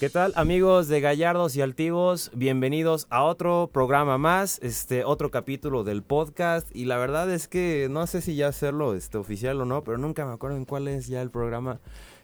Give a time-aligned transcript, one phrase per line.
[0.00, 2.30] ¿Qué tal amigos de Gallardos y Altivos?
[2.32, 7.86] Bienvenidos a otro programa más, este otro capítulo del podcast y la verdad es que
[7.90, 10.88] no sé si ya hacerlo este oficial o no, pero nunca me acuerdo en cuál
[10.88, 11.80] es ya el programa.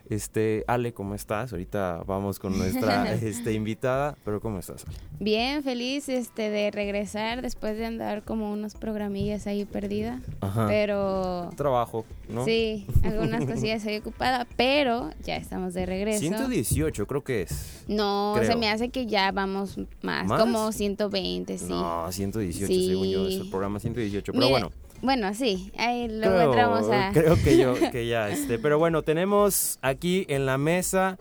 [0.08, 1.52] Este, Ale, ¿cómo estás?
[1.52, 4.84] Ahorita vamos con nuestra este, invitada, pero ¿cómo estás?
[5.18, 10.20] Bien, feliz este de regresar después de andar como unos programillas ahí perdida.
[10.40, 10.66] Ajá.
[10.68, 12.44] Pero Trabajo, ¿no?
[12.44, 16.20] sí, algunas cosillas ahí ocupada, pero ya estamos de regreso.
[16.20, 17.84] 118 creo que es.
[17.88, 18.48] No, creo.
[18.52, 20.40] se me hace que ya vamos más, ¿Más?
[20.40, 21.64] como 120, sí.
[21.68, 22.86] No, 118 Sí.
[22.86, 24.70] según yo, es el programa 118, pero Mire, bueno.
[25.02, 27.10] Bueno, sí, ahí luego creo, entramos a...
[27.12, 31.18] creo que yo que ya este pero bueno tenemos aquí en la mesa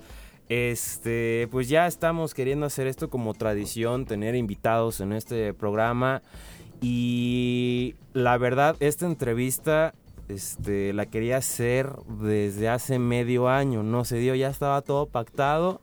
[0.50, 6.22] este pues ya estamos queriendo hacer esto como tradición tener invitados en este programa.
[6.82, 9.94] Y la verdad esta entrevista
[10.28, 15.82] este la quería hacer desde hace medio año no se dio ya estaba todo pactado.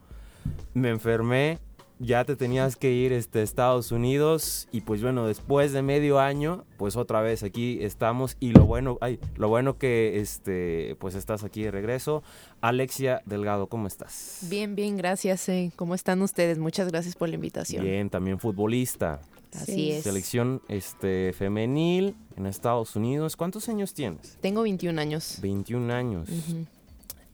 [0.74, 1.58] Me enfermé
[2.04, 6.18] ya te tenías que ir este, a Estados Unidos y pues bueno, después de medio
[6.18, 11.14] año, pues otra vez aquí estamos y lo bueno, ay, lo bueno que este, pues
[11.14, 12.22] estás aquí de regreso.
[12.60, 14.40] Alexia Delgado, ¿cómo estás?
[14.50, 15.48] Bien, bien, gracias.
[15.48, 15.70] eh.
[15.76, 16.58] ¿Cómo están ustedes?
[16.58, 17.84] Muchas gracias por la invitación.
[17.84, 19.20] Bien, también futbolista.
[19.54, 19.90] Así Sí.
[19.92, 20.04] es.
[20.04, 23.36] Selección este, femenil en Estados Unidos.
[23.36, 24.38] ¿Cuántos años tienes?
[24.40, 25.38] Tengo 21 años.
[25.42, 26.28] 21 años.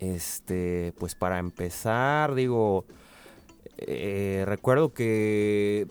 [0.01, 2.85] Este, pues para empezar, digo,
[3.79, 5.87] eh, recuerdo que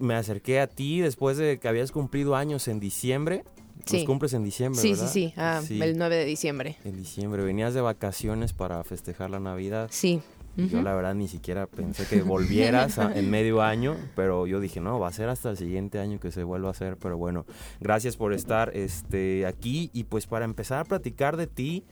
[0.00, 3.44] me acerqué a ti después de que habías cumplido años en diciembre.
[3.80, 4.04] Los Sí.
[4.04, 5.06] cumples en diciembre, Sí, ¿verdad?
[5.08, 6.76] sí, sí, ah, Sí, el 9 de diciembre.
[6.84, 7.44] En diciembre.
[7.44, 9.88] Venías de vacaciones para festejar la Navidad.
[9.92, 10.20] Sí.
[10.56, 14.80] Yo la verdad ni siquiera pensé que volvieras a- en medio año, pero yo dije,
[14.80, 17.44] no, va a ser hasta el siguiente año que se vuelva a hacer, pero bueno,
[17.78, 21.84] gracias por estar este, aquí y pues para empezar a platicar de ti,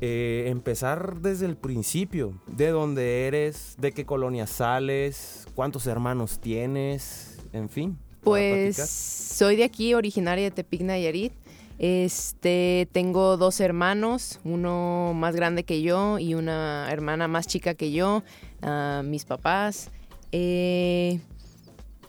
[0.00, 7.38] eh, empezar desde el principio, de dónde eres, de qué colonia sales, cuántos hermanos tienes,
[7.52, 7.98] en fin.
[8.22, 11.32] Pues soy de aquí, originaria de Tepic, Nayarit.
[11.78, 17.92] Este, tengo dos hermanos, uno más grande que yo y una hermana más chica que
[17.92, 18.22] yo,
[18.62, 19.90] ah, mis papás.
[20.32, 21.20] eh,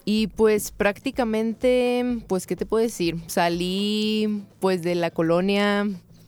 [0.09, 3.17] y pues prácticamente, pues, ¿qué te puedo decir?
[3.27, 5.85] Salí pues de la colonia,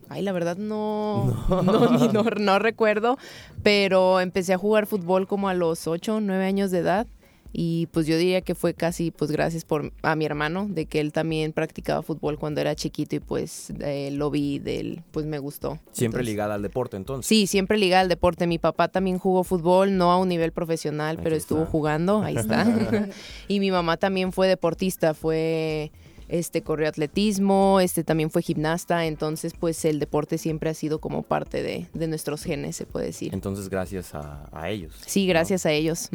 [0.09, 1.34] ay, la verdad no,
[1.64, 3.18] no, ni- no, no recuerdo,
[3.64, 7.08] pero empecé a jugar fútbol como a los 8, 9 años de edad.
[7.52, 11.00] Y pues yo diría que fue casi pues gracias por a mi hermano, de que
[11.00, 15.25] él también practicaba fútbol cuando era chiquito y pues eh, lo vi de él, pues
[15.25, 15.80] me gustó.
[15.92, 17.26] Siempre Entonces- ligada al deporte entonces.
[17.28, 18.46] Sí, siempre ligada al deporte.
[18.46, 22.36] Mi papá también jugó fútbol, no a un nivel profesional, Aquí pero estuvo jugando, ahí
[22.38, 22.68] está.
[23.47, 25.91] y mi mamá también fue deportista, fue
[26.29, 31.23] este corrió atletismo, este también fue gimnasta, entonces pues el deporte siempre ha sido como
[31.23, 33.34] parte de, de nuestros genes, se puede decir.
[33.34, 34.95] Entonces gracias a, a ellos.
[35.06, 35.29] Sí, ¿no?
[35.29, 36.09] gracias a ellos.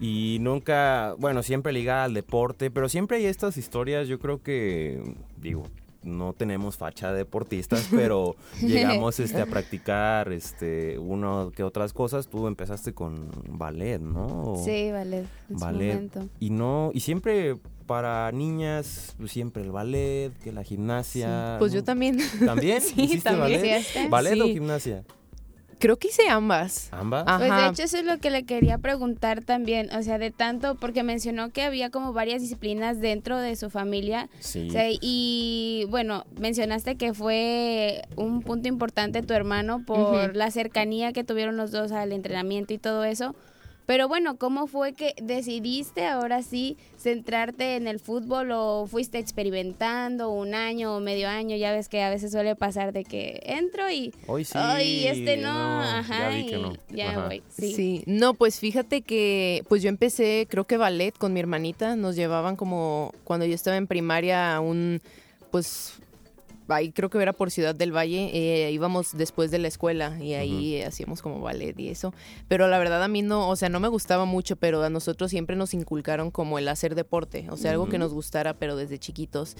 [0.00, 5.00] Y nunca, bueno, siempre ligada al deporte, pero siempre hay estas historias, yo creo que,
[5.40, 5.64] digo,
[6.02, 12.28] no tenemos facha de deportistas, pero llegamos este, a practicar este, uno que otras cosas.
[12.28, 14.52] Tú empezaste con ballet, ¿no?
[14.54, 15.94] O- Sí, vale, en su ballet.
[15.94, 16.28] momento.
[16.40, 17.56] Y no, y siempre
[17.86, 21.56] para niñas, pues, siempre el ballet, que la gimnasia.
[21.58, 22.18] Pues yo también.
[22.44, 22.80] ¿También?
[22.82, 23.60] Sí, ¿Hiciste también.
[23.60, 23.80] ballet?
[23.80, 24.08] ¿Hiciste?
[24.08, 25.04] ¿Ballet o gimnasia?
[25.80, 26.88] Creo que hice ambas.
[26.92, 27.24] ¿Ambas?
[27.26, 27.36] Ah.
[27.38, 27.68] Pues de Ajá.
[27.70, 31.50] hecho eso es lo que le quería preguntar también, o sea, de tanto, porque mencionó
[31.50, 34.68] que había como varias disciplinas dentro de su familia, Sí.
[34.68, 41.12] o sea, y bueno, mencionaste que fue un punto importante tu hermano por la cercanía
[41.12, 43.34] que tuvieron los dos al entrenamiento y todo eso,
[43.86, 50.30] pero bueno, ¿cómo fue que decidiste ahora sí centrarte en el fútbol o fuiste experimentando
[50.30, 51.56] un año o medio año?
[51.56, 54.52] Ya ves que a veces suele pasar de que entro y Hoy sí.
[54.56, 56.72] Ay, este no, Ya ajá, vi que y no.
[56.90, 57.26] ya Ajá.
[57.26, 57.42] voy.
[57.48, 57.74] Sí.
[57.74, 58.02] Sí.
[58.06, 62.56] no, pues fíjate que pues yo empecé, creo que ballet con mi hermanita, nos llevaban
[62.56, 65.00] como cuando yo estaba en primaria a un
[65.50, 65.94] pues
[66.68, 70.34] ahí creo que era por Ciudad del Valle, eh, íbamos después de la escuela y
[70.34, 72.12] ahí hacíamos como ballet y eso.
[72.48, 75.30] Pero la verdad a mí no, o sea, no me gustaba mucho, pero a nosotros
[75.30, 78.98] siempre nos inculcaron como el hacer deporte, o sea, algo que nos gustara, pero desde
[78.98, 79.56] chiquitos.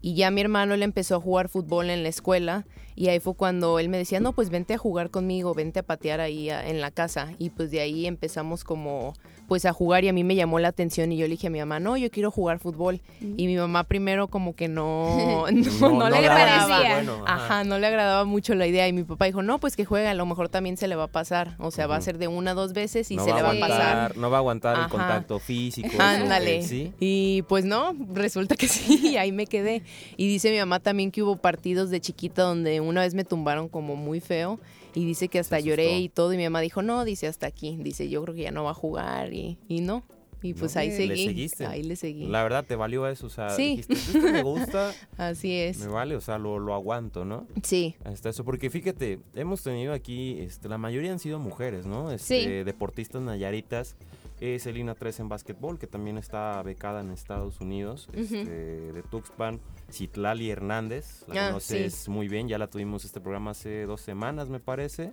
[0.00, 3.34] Y ya mi hermano él empezó a jugar fútbol en la escuela Y ahí fue
[3.34, 6.68] cuando él me decía, no, pues vente a jugar conmigo, vente a patear ahí a-
[6.68, 7.32] en la casa.
[7.38, 9.14] Y pues de ahí empezamos como
[9.48, 11.50] pues a jugar y a mí me llamó la atención y yo le dije a
[11.50, 13.00] mi mamá, no, yo quiero jugar fútbol.
[13.20, 15.46] Y mi mamá primero como que no,
[15.80, 16.68] no, no le le agradaba.
[16.68, 16.94] parecía.
[16.96, 19.86] Bueno, Ajá, no le agradaba mucho la idea y mi papá dijo, no, pues que
[19.86, 21.56] juega, a lo mejor también se le va a pasar.
[21.58, 23.52] O sea, va a ser de una a dos veces y no se le va
[23.52, 24.16] a pasar.
[24.18, 25.88] No va a aguantar el contacto físico.
[25.98, 26.92] Ándale.
[27.00, 29.82] Y pues no, resulta que sí, ahí me quedé.
[30.18, 33.68] Y dice mi mamá también que hubo partidos de chiquita donde una vez me tumbaron
[33.68, 34.60] como muy feo
[34.94, 37.76] y dice que hasta lloré y todo y mi mamá dijo, no, dice hasta aquí,
[37.80, 40.02] dice yo creo que ya no va a jugar y, y no.
[40.40, 41.26] Y pues No, ahí le seguí.
[41.26, 41.66] seguiste.
[41.66, 42.26] Ahí le seguí.
[42.28, 43.70] La verdad, te valió eso, o sea, Sí.
[43.82, 45.78] dijiste, esto me gusta, Así es.
[45.80, 47.48] me vale, o sea, lo, lo aguanto, ¿no?
[47.64, 47.96] Sí.
[48.04, 52.12] Hasta eso, porque fíjate, hemos tenido aquí, este, la mayoría han sido mujeres, ¿no?
[52.12, 52.48] Este, Sí.
[52.64, 53.96] Deportistas nayaritas.
[54.40, 59.58] Es Elina 3 en básquetbol, que también está becada en Estados Unidos, este, de Tuxpan.
[59.90, 64.48] Citlali Hernández, la Ah, conoces muy bien, ya la tuvimos este programa hace dos semanas,
[64.48, 65.12] me parece.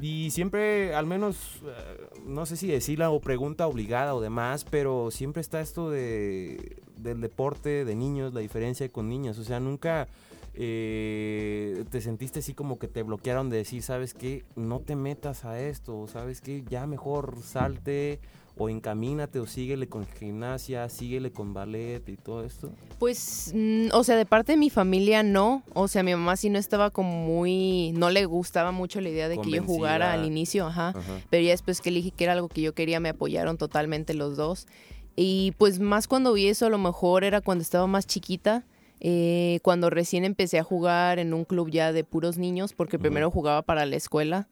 [0.00, 5.10] Y siempre, al menos, eh, no sé si decirla o pregunta obligada o demás, pero
[5.10, 9.38] siempre está esto de, del deporte de niños, la diferencia con niñas.
[9.38, 10.06] O sea, nunca
[10.54, 14.44] eh, te sentiste así como que te bloquearon de decir, ¿sabes qué?
[14.54, 16.62] No te metas a esto, ¿sabes qué?
[16.68, 18.20] Ya mejor salte
[18.58, 22.70] o encamínate o síguele con gimnasia, síguele con ballet y todo esto.
[22.98, 25.62] Pues, mm, o sea, de parte de mi familia no.
[25.74, 27.92] O sea, mi mamá sí no estaba como muy...
[27.92, 30.88] No le gustaba mucho la idea de que yo jugara al inicio, ajá.
[30.88, 31.20] Ajá.
[31.30, 34.14] Pero ya después que le dije que era algo que yo quería, me apoyaron totalmente
[34.14, 34.66] los dos.
[35.14, 38.64] Y pues más cuando vi eso, a lo mejor era cuando estaba más chiquita,
[39.00, 43.30] eh, cuando recién empecé a jugar en un club ya de puros niños, porque primero
[43.30, 44.48] jugaba para la escuela.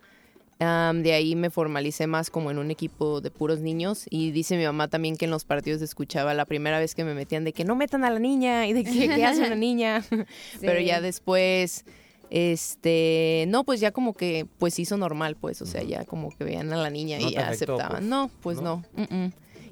[0.58, 4.64] De ahí me formalicé más como en un equipo de puros niños y dice mi
[4.64, 7.64] mamá también que en los partidos escuchaba la primera vez que me metían de que
[7.64, 10.02] no metan a la niña y de que qué hace una niña
[10.62, 11.84] pero ya después
[12.30, 16.44] este no pues ya como que pues hizo normal pues o sea ya como que
[16.44, 17.90] veían a la niña No y afectó, aceptaban.
[17.90, 18.82] pues, no pues ¿no?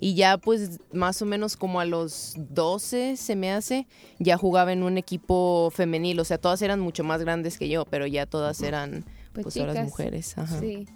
[0.01, 3.87] y ya pues más o menos como a los 12 se me hace
[4.19, 7.87] ya jugaba en un equipo femenil o sea todas eran mucho más grandes que yo
[7.87, 9.05] pero ya todas eran
[9.35, 9.87] Pues, pues, ahora chicas.
[9.89, 10.59] mujeres ajá.
[10.61, 10.87] Sí.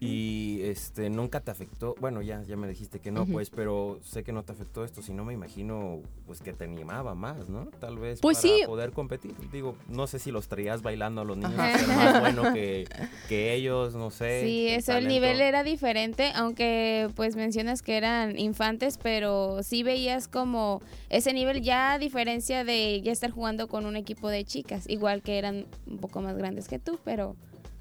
[0.00, 4.22] Y este nunca te afectó, bueno, ya ya me dijiste que no, pues, pero sé
[4.22, 7.66] que no te afectó esto, si no me imagino pues que te animaba más, ¿no?
[7.80, 8.62] Tal vez Pues para sí.
[8.64, 9.34] poder competir.
[9.50, 11.74] Digo, no sé si los traías bailando a los niños Ajá.
[11.82, 12.86] a más bueno que,
[13.28, 14.42] que ellos, no sé.
[14.44, 20.28] Sí, eso, el nivel era diferente, aunque pues mencionas que eran infantes, pero sí veías
[20.28, 20.80] como
[21.10, 25.22] ese nivel ya a diferencia de ya estar jugando con un equipo de chicas, igual
[25.22, 27.34] que eran un poco más grandes que tú, pero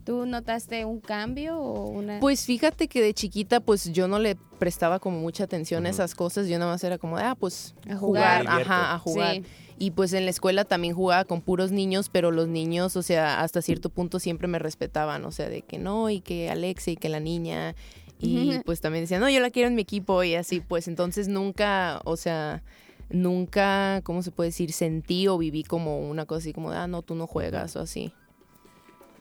[0.08, 2.22] ¿tú notaste un cambio o una...?
[2.22, 6.16] Pues fíjate que de chiquita pues yo no le prestaba como mucha atención a esas
[6.16, 8.62] cosas, yo nada más era como, de, ah, pues A jugar, jugar.
[8.62, 9.36] ajá, a jugar.
[9.36, 9.44] Sí.
[9.78, 13.42] Y pues en la escuela también jugaba con puros niños, pero los niños, o sea,
[13.42, 16.96] hasta cierto punto siempre me respetaban, o sea, de que no, y que Alexa y
[16.96, 17.76] que la niña.
[18.18, 21.28] Y pues también decían, no, yo la quiero en mi equipo y así, pues entonces
[21.28, 22.64] nunca, o sea,
[23.10, 24.72] nunca, ¿cómo se puede decir?
[24.72, 27.82] Sentí o viví como una cosa así como, de, ah, no, tú no juegas o
[27.82, 28.14] así.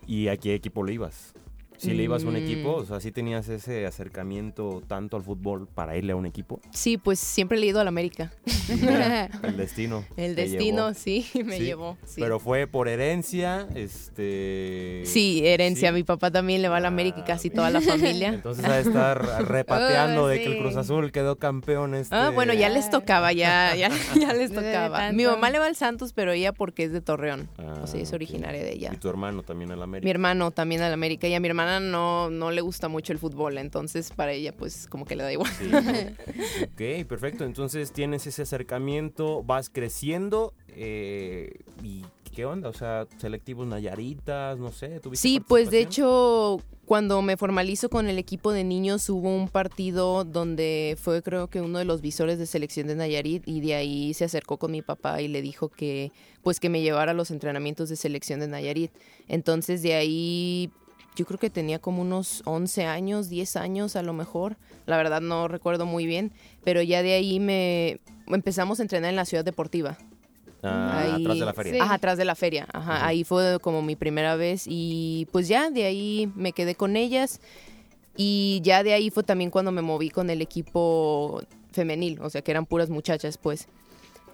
[0.07, 1.35] ¿Y a qué equipo le ibas?
[1.79, 2.37] Si le ibas a un Mm.
[2.37, 6.61] equipo, o sea, si tenías ese acercamiento tanto al fútbol para irle a un equipo.
[6.73, 8.33] Sí, pues siempre he ido a la América.
[8.69, 10.05] Mira, el destino.
[10.17, 10.95] El destino, llevó.
[10.95, 11.97] sí, me Sí, llevó.
[12.05, 12.21] Sí.
[12.21, 15.03] Pero fue por herencia, este...
[15.05, 15.89] Sí, herencia.
[15.91, 15.95] sí.
[15.95, 18.29] Mi papá también le va a la América y Ah, casi toda la familia.
[18.35, 20.59] Entonces ha de estar repateando Oh, de que el sí.
[20.61, 22.15] Cruz Azul quedó campeón este...
[22.15, 25.13] Ah, bueno, ya les tocaba, ya, ya, ya les tocaba.
[25.13, 27.49] Mi mamá le va al Santos, pero ella porque es de Torreón.
[27.59, 28.91] o sea, Ah, es originaria de ella.
[28.93, 30.11] Y tu hermano también al Mi América.
[30.11, 33.59] hermano también al América y a mi hermana no, no le gusta mucho el fútbol,
[33.59, 35.51] entonces para ella pues como que le da igual.
[35.53, 35.71] Sí,
[36.63, 37.45] ok, perfecto.
[37.45, 42.05] Entonces tienes ese acercamiento, vas creciendo eh, y
[42.35, 42.69] ¿qué onda?
[42.69, 45.01] O sea, selectivos Nayaritas, no sé.
[45.01, 49.49] ¿tuviste Sí, pues de hecho, cuando me formalizo con el equipo de niños hubo un
[49.49, 53.75] partido donde fue creo que uno de los visores de selección de Nayarit y de
[53.75, 57.15] ahí se acercó con mi papá y le dijo que pues que me llevara a
[57.15, 58.93] los entrenamientos de selección de Nayarit.
[59.29, 60.71] Entonces de ahí
[61.17, 64.57] yo creo que tenía como unos 11 años, 10 años a lo mejor.
[64.87, 66.31] La verdad no recuerdo muy bien,
[66.63, 69.99] pero ya de ahí me empezamos a entrenar en la ciudad deportiva.
[70.63, 71.73] Ah, ahí- atrás de la feria.
[71.73, 71.79] Sí.
[71.81, 72.69] Ajá, atrás de la feria.
[72.73, 76.97] Ajá, ahí fue como mi primera vez y pues ya de ahí me quedé con
[76.97, 77.41] ellas
[78.17, 81.43] y ya de ahí fue también cuando me moví con el equipo
[81.73, 83.69] femenil, o sea que eran puras muchachas pues.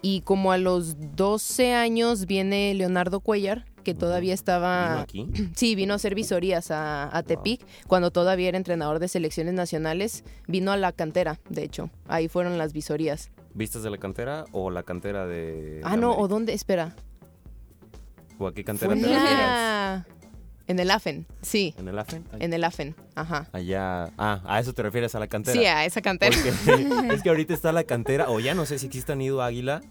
[0.01, 5.01] Y como a los 12 años viene Leonardo Cuellar, que todavía ¿Vino estaba...
[5.01, 5.27] aquí?
[5.55, 10.23] Sí, vino a hacer visorías a, a Tepic, cuando todavía era entrenador de selecciones nacionales.
[10.47, 11.89] Vino a la cantera, de hecho.
[12.07, 13.29] Ahí fueron las visorías.
[13.53, 15.81] ¿Vistas de la cantera o la cantera de...
[15.83, 16.53] Ah, no, ¿o dónde?
[16.53, 16.95] Espera.
[18.39, 20.05] ¿O a qué cantera te la-
[20.67, 21.75] En el AFEN, sí.
[21.77, 22.23] ¿En el AFEN?
[22.31, 23.47] Ay, En el AFEN, ajá.
[23.51, 24.05] Allá.
[24.17, 25.59] Ah, a eso te refieres a la cantera.
[25.59, 26.35] Sí, a esa cantera.
[26.65, 29.81] Porque es que ahorita está la cantera, o ya no sé si existe Nido Águila.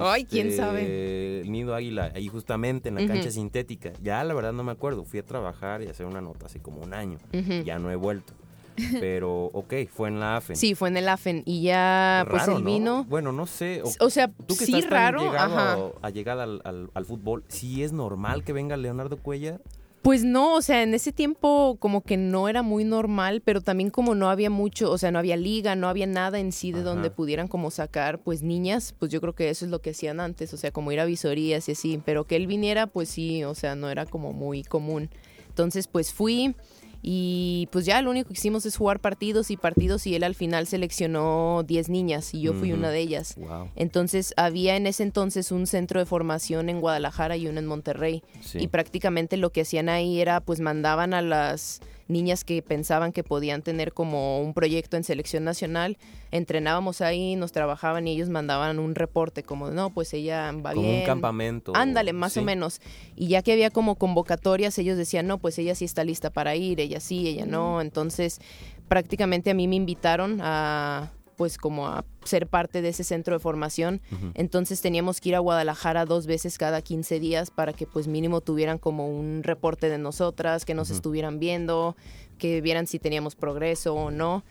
[0.00, 1.40] Ay, quién este, sabe.
[1.40, 3.92] El Nido Águila, ahí justamente en la cancha sintética.
[4.02, 5.04] Ya la verdad no me acuerdo.
[5.04, 7.18] Fui a trabajar y a hacer una nota hace como un año.
[7.64, 8.32] Ya no he vuelto.
[9.00, 10.56] Pero, ok, fue en la AFEN.
[10.56, 12.60] Sí, fue en el AFEN y ya pues ¿no?
[12.62, 13.04] vino.
[13.04, 13.82] Bueno, no sé.
[13.82, 15.74] o- O sea, Tú que sí estás raro, ajá.
[15.74, 19.60] a, a llegar al, al- al fútbol, ¿sí es normal que venga Leonardo Cuellar?
[20.02, 23.90] Pues no, o sea, en ese tiempo como que no era muy normal, pero también
[23.90, 26.80] como no había mucho, o sea, no había liga, no había nada en sí de
[26.80, 26.90] Ajá.
[26.90, 30.18] donde pudieran como sacar pues niñas, pues yo creo que eso es lo que hacían
[30.18, 33.44] antes, o sea, como ir a visorías y así, pero que él viniera pues sí,
[33.44, 35.08] o sea, no era como muy común.
[35.48, 36.56] Entonces pues fui
[37.02, 40.36] y pues ya lo único que hicimos es jugar partidos y partidos y él al
[40.36, 43.34] final seleccionó 10 niñas y yo fui una de ellas.
[43.36, 43.70] Wow.
[43.74, 48.22] Entonces había en ese entonces un centro de formación en Guadalajara y uno en Monterrey.
[48.40, 48.58] Sí.
[48.60, 53.24] Y prácticamente lo que hacían ahí era pues mandaban a las niñas que pensaban que
[53.24, 55.98] podían tener como un proyecto en selección nacional,
[56.32, 60.82] entrenábamos ahí, nos trabajaban y ellos mandaban un reporte como, no, pues ella va Como
[60.82, 61.00] bien.
[61.00, 61.72] un campamento.
[61.76, 62.40] Ándale, más sí.
[62.40, 62.80] o menos.
[63.14, 66.56] Y ya que había como convocatorias, ellos decían, no, pues ella sí está lista para
[66.56, 67.80] ir, ella sí, ella no.
[67.80, 68.40] Entonces,
[68.88, 73.40] prácticamente a mí me invitaron a pues como a ser parte de ese centro de
[73.40, 74.00] formación.
[74.34, 78.42] Entonces teníamos que ir a Guadalajara dos veces cada 15 días para que pues mínimo
[78.42, 81.96] tuvieran como un reporte de nosotras, que nos estuvieran viendo,
[82.38, 84.44] que vieran si teníamos progreso o no.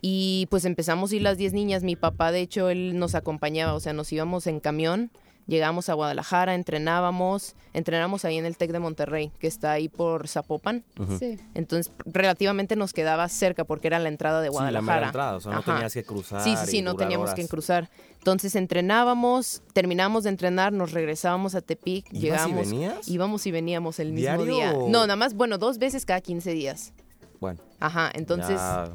[0.00, 1.82] Y pues empezamos a ir las 10 niñas.
[1.82, 5.10] Mi papá, de hecho, él nos acompañaba, o sea, nos íbamos en camión,
[5.46, 10.28] llegamos a Guadalajara, entrenábamos, entrenamos ahí en el TEC de Monterrey, que está ahí por
[10.28, 10.84] Zapopan.
[11.18, 11.38] Sí.
[11.54, 15.06] Entonces, relativamente nos quedaba cerca porque era la entrada de Sí, la mera Guadalajara.
[15.06, 15.74] entrada, o sea, no Ajá.
[15.74, 16.42] tenías que cruzar.
[16.42, 17.34] Sí, sí, sí, no teníamos horas.
[17.40, 17.88] que cruzar.
[18.18, 23.08] Entonces entrenábamos, terminábamos de entrenar, nos regresábamos a Tepic, ¿Ibas y venías?
[23.08, 24.72] íbamos y veníamos el mismo ¿Diario día.
[24.72, 26.92] No, nada más, bueno, dos veces cada 15 días.
[27.40, 28.90] Bueno, Ajá, entonces ya-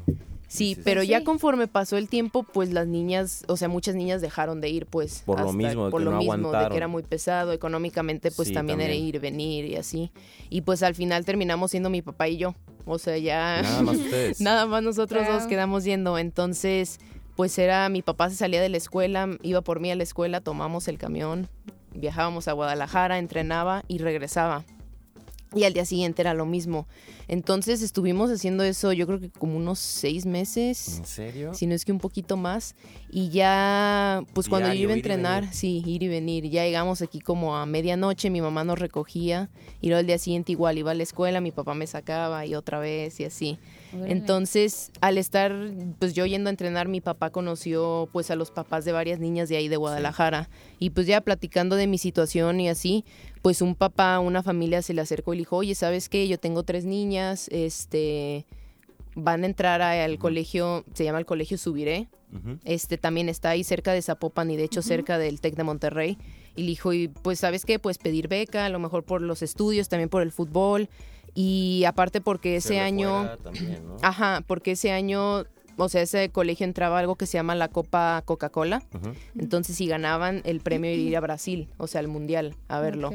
[0.52, 1.08] sí, sí, pero sí.
[1.08, 4.86] ya conforme pasó el tiempo, pues las niñas, o sea, muchas niñas dejaron de ir,
[4.86, 7.52] pues Por lo mismo, de por que lo no mismo, de que era muy pesado
[7.52, 10.12] económicamente, pues Sí, también, era ir, venir y así.
[10.50, 12.54] Y pues al final terminamos siendo mi papá y yo.
[12.84, 14.40] O sea, ya Nada más ustedes.
[14.40, 16.18] Nada más nosotros dos quedamos yendo.
[16.18, 16.98] Entonces,
[17.36, 20.40] pues era mi papá se salía de la escuela, iba por mí a la escuela,
[20.40, 21.48] tomamos el camión,
[21.94, 24.64] viajábamos a Guadalajara, entrenaba y regresaba.
[25.54, 26.86] Y al día siguiente era lo mismo.
[27.28, 31.54] Entonces estuvimos haciendo eso yo creo que como unos seis meses, ¿En serio?
[31.54, 32.74] si no es que un poquito más.
[33.10, 36.48] Y ya, pues cuando yo iba a entrenar, sí, ir y venir.
[36.48, 39.50] Ya llegamos aquí como a medianoche, mi mamá nos recogía.
[39.80, 42.54] Y luego al día siguiente igual iba a la escuela, mi papá me sacaba y
[42.54, 43.58] otra vez y así.
[44.06, 45.52] Entonces, al estar
[45.98, 49.48] pues yo yendo a entrenar, mi papá conoció pues a los papás de varias niñas
[49.48, 53.04] de ahí de Guadalajara y pues ya platicando de mi situación y así,
[53.42, 56.28] pues un papá, una familia se le acercó y le dijo, "Oye, ¿sabes qué?
[56.28, 58.46] Yo tengo tres niñas, este
[59.14, 62.08] van a entrar a- al colegio, se llama el Colegio Subiré,
[62.64, 66.16] este también está ahí cerca de Zapopan y de hecho cerca del TEC de Monterrey.
[66.56, 69.42] Y le dijo, y pues sabes qué, pues pedir beca, a lo mejor por los
[69.42, 70.88] estudios, también por el fútbol.
[71.34, 73.96] Y aparte porque ese año, fuera también, ¿no?
[74.02, 75.44] ajá, porque ese año,
[75.76, 78.82] o sea, ese colegio entraba algo que se llama la Copa Coca-Cola.
[79.38, 83.10] Entonces si ganaban el premio de ir a Brasil, o sea, al Mundial, a verlo.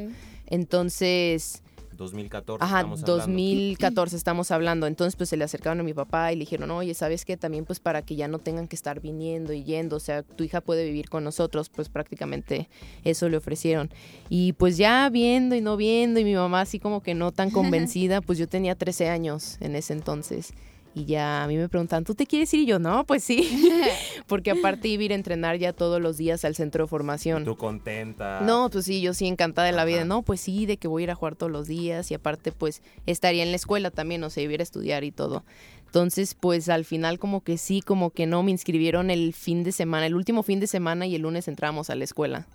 [0.46, 1.62] Entonces,
[1.98, 3.26] 2014 Ajá, estamos hablando.
[3.26, 4.86] 2014 estamos hablando.
[4.86, 7.36] Entonces, pues se le acercaron a mi papá y le dijeron, oye, ¿sabes qué?
[7.36, 10.44] También pues para que ya no tengan que estar viniendo y yendo, o sea, tu
[10.44, 12.68] hija puede vivir con nosotros, pues prácticamente
[13.04, 13.90] eso le ofrecieron.
[14.30, 17.50] Y pues ya viendo y no viendo y mi mamá así como que no tan
[17.50, 20.54] convencida, pues yo tenía 13 años en ese entonces.
[20.98, 22.60] Y ya a mí me preguntan, ¿tú te quieres ir?
[22.60, 23.70] Y yo, no, pues sí.
[24.26, 27.44] Porque aparte iba a ir a entrenar ya todos los días al centro de formación.
[27.44, 28.40] Tú contenta.
[28.40, 30.04] No, pues sí, yo sí encantada de la vida.
[30.04, 32.50] No, pues sí, de que voy a ir a jugar todos los días y aparte
[32.50, 35.44] pues estaría en la escuela también, o sea, iba a ir a estudiar y todo.
[35.86, 39.70] Entonces, pues al final como que sí, como que no, me inscribieron el fin de
[39.70, 42.48] semana, el último fin de semana y el lunes entramos a la escuela.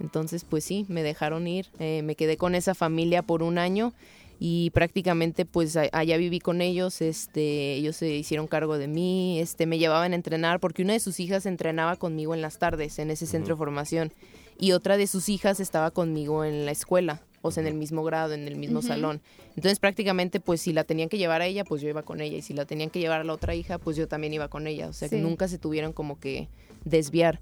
[0.00, 3.94] Entonces, pues sí, me dejaron ir, eh, me quedé con esa familia por un año
[4.38, 9.40] y prácticamente pues a- allá viví con ellos, este, ellos se hicieron cargo de mí,
[9.40, 12.98] este, me llevaban a entrenar porque una de sus hijas entrenaba conmigo en las tardes
[12.98, 14.12] en ese centro de formación
[14.58, 18.02] y otra de sus hijas estaba conmigo en la escuela, o sea, en el mismo
[18.04, 19.20] grado, en el mismo salón.
[19.56, 22.36] Entonces prácticamente pues si la tenían que llevar a ella, pues yo iba con ella
[22.36, 24.66] y si la tenían que llevar a la otra hija, pues yo también iba con
[24.66, 26.48] ella, o sea, que nunca se tuvieron como que
[26.84, 27.40] desviar.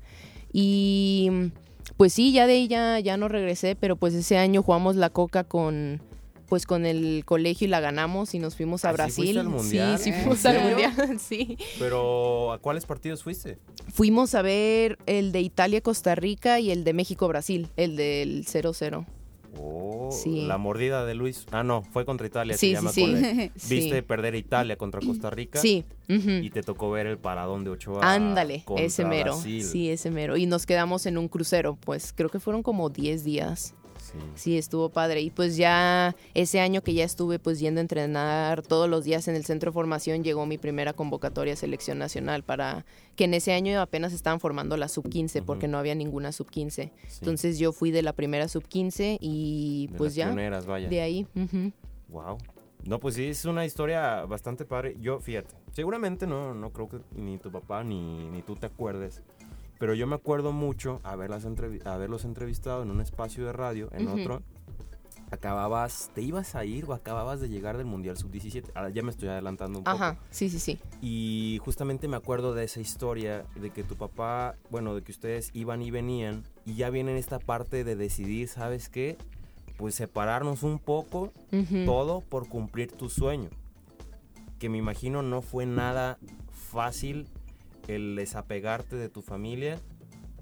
[0.52, 1.30] Y
[1.96, 5.10] pues sí, ya de ahí ya, ya no regresé, pero pues ese año jugamos la
[5.10, 6.00] coca con
[6.54, 9.36] pues con el colegio y la ganamos y nos fuimos a ¿Ah, Brasil.
[9.38, 9.98] al mundial?
[9.98, 11.58] Sí, sí ¿En fuimos al mundial, sí.
[11.80, 13.58] Pero, ¿a cuáles partidos fuiste?
[13.92, 19.04] Fuimos a ver el de Italia-Costa Rica y el de México-Brasil, el del 0-0.
[19.58, 20.46] Oh, Sí.
[20.46, 21.44] La mordida de Luis.
[21.50, 22.56] Ah, no, fue contra Italia.
[22.56, 23.74] Sí, sí, sí.
[23.74, 25.58] Viste perder Italia contra Costa Rica.
[25.58, 25.84] Sí.
[26.06, 27.98] Y te tocó ver el paradón de Ochoa.
[28.14, 29.32] Ándale, ese mero.
[29.32, 29.64] Brasil.
[29.64, 30.36] Sí, ese mero.
[30.36, 33.74] Y nos quedamos en un crucero, pues creo que fueron como 10 días.
[34.14, 34.30] Sí.
[34.34, 35.20] Sí, estuvo padre.
[35.20, 39.28] Y pues ya ese año que ya estuve pues yendo a entrenar todos los días
[39.28, 42.84] en el centro de formación, llegó mi primera convocatoria a selección nacional para
[43.16, 46.50] que en ese año apenas estaban formando la sub 15 porque no había ninguna sub
[46.50, 46.92] 15.
[47.08, 47.18] Sí.
[47.20, 50.88] Entonces yo fui de la primera sub 15 y De pues las ya vaya.
[50.88, 51.26] de ahí.
[52.08, 52.38] Wow.
[52.84, 54.96] No, pues sí, es una historia bastante padre.
[55.00, 59.22] Yo, fíjate, seguramente no, no creo que ni tu papá ni, ni tú te acuerdes.
[59.78, 61.44] Pero yo me acuerdo mucho haberlas
[61.84, 64.20] haberlos entrevistado en un espacio de radio, en Ujú.
[64.20, 64.42] otro.
[65.30, 68.70] Acababas, ¿te ibas a ir o acababas de llegar del Mundial Sub-17?
[68.74, 69.96] Ahora ya me estoy adelantando un poco.
[69.96, 70.78] Ajá, sí, sí, sí.
[71.00, 75.50] Y justamente me acuerdo de esa historia de que tu papá, bueno, de que ustedes
[75.52, 79.16] iban y venían y ya viene esta parte de decidir, ¿sabes qué?
[79.76, 81.84] Pues separarnos un poco, Ujú.
[81.84, 83.50] todo por cumplir tu sueño.
[84.60, 86.16] Que me imagino no fue nada
[86.70, 87.26] fácil
[87.88, 89.78] el desapegarte de tu familia,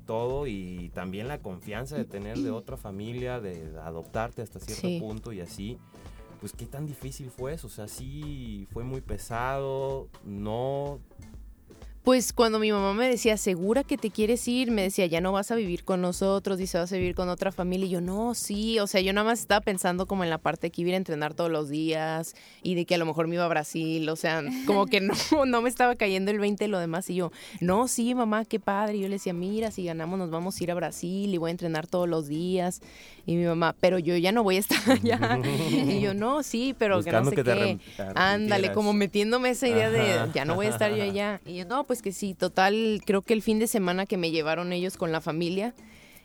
[0.07, 4.99] todo y también la confianza de tener de otra familia, de adoptarte hasta cierto Sí.
[5.01, 5.79] punto y así.
[6.41, 10.99] Pues qué tan difícil fue eso, o sea, sí fue muy pesado, no,
[12.03, 14.73] Pues cuando mi mamá me decía, ¿segura que te quieres ir?
[14.73, 17.53] Me decía, ya no vas a vivir con nosotros, dice, vas a vivir con otra
[17.53, 17.87] familia.
[17.87, 18.81] Y yo, no, sí.
[18.81, 20.97] O sea, yo nada más estaba pensando como en la parte de que iba a
[20.97, 24.09] entrenar todos los días y de que a lo mejor me iba a Brasil.
[24.09, 25.15] O sea, como que no,
[25.47, 27.09] no me estaba cayendo el 20 y lo demás.
[27.09, 27.31] Y yo,
[27.61, 28.97] no, sí, mamá, qué padre.
[28.97, 31.51] Y yo le decía, mira, si ganamos nos vamos a ir a Brasil y voy
[31.51, 32.81] a entrenar todos los días.
[33.25, 35.39] Y mi mamá, pero yo ya no voy a estar allá.
[35.63, 37.79] y yo, no, sí, pero que no buscando sé que te qué.
[38.17, 40.27] Ándale, como metiéndome esa idea Ajá.
[40.27, 41.41] de ya no voy a estar yo allá.
[41.47, 44.31] Y yo, no, pues que sí, total, creo que el fin de semana que me
[44.33, 45.73] llevaron ellos con la familia,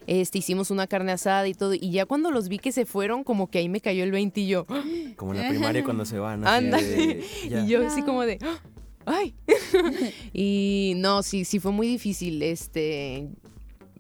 [0.08, 1.74] este, hicimos una carne asada y todo.
[1.76, 4.42] Y ya cuando los vi que se fueron, como que ahí me cayó el 20
[4.42, 4.84] y yo, ¡ah!
[5.18, 6.48] como en la primaria cuando se van.
[6.48, 7.24] ándale.
[7.44, 8.60] Y yo así como de, ¡ah!
[9.06, 9.36] ¡ay!
[10.34, 12.42] y no, sí, sí fue muy difícil.
[12.42, 13.28] Este,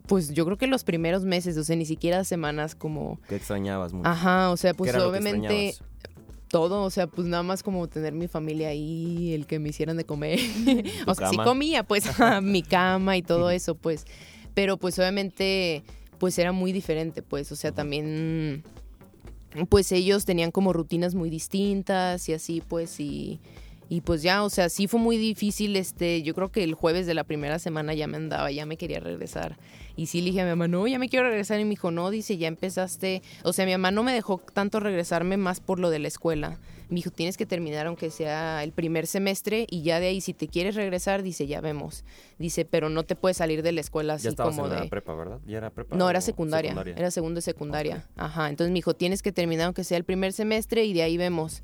[0.08, 3.20] pues yo creo que los primeros meses, o sea, ni siquiera semanas como...
[3.28, 4.10] Que extrañabas mucho.
[4.10, 5.76] Ajá, o sea, ¿Qué pues obviamente
[6.48, 9.98] todo, o sea, pues nada más como tener mi familia ahí, el que me hicieran
[9.98, 10.40] de comer.
[11.08, 12.06] o sea, sí comía, pues,
[12.42, 14.06] mi cama y todo eso, pues.
[14.54, 15.84] Pero pues obviamente,
[16.18, 18.64] pues era muy diferente, pues, o sea, también,
[19.70, 23.40] pues ellos tenían como rutinas muy distintas y así, pues, y...
[23.90, 27.06] Y pues ya, o sea, sí fue muy difícil, este, yo creo que el jueves
[27.06, 29.58] de la primera semana ya me andaba, ya me quería regresar.
[29.96, 31.60] Y sí le dije a mi mamá, no, ya me quiero regresar.
[31.60, 33.24] Y me dijo, no, dice, ya empezaste.
[33.44, 36.60] O sea, mi mamá no me dejó tanto regresarme más por lo de la escuela.
[36.90, 40.34] Me dijo, tienes que terminar aunque sea el primer semestre y ya de ahí, si
[40.34, 42.06] te quieres regresar, dice, ya vemos.
[42.38, 44.80] Dice, pero no te puedes salir de la escuela así ya como en de...
[44.82, 45.40] la prepa, ¿verdad?
[45.46, 45.98] ¿Ya era prepa?
[45.98, 48.08] No, era o secundaria, era segundo de secundaria.
[48.16, 51.18] Ajá, entonces me dijo, tienes que terminar aunque sea el primer semestre y de ahí
[51.18, 51.62] vemos.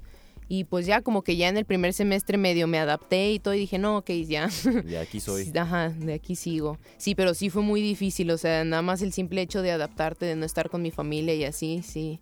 [0.47, 3.53] Y pues ya como que ya en el primer semestre medio me adapté y todo
[3.53, 4.49] y dije, no, ok, ya.
[4.86, 5.51] De aquí soy.
[5.58, 6.77] Ajá, de aquí sigo.
[6.97, 10.25] Sí, pero sí fue muy difícil, o sea, nada más el simple hecho de adaptarte,
[10.25, 12.19] de no estar con mi familia y así, sí,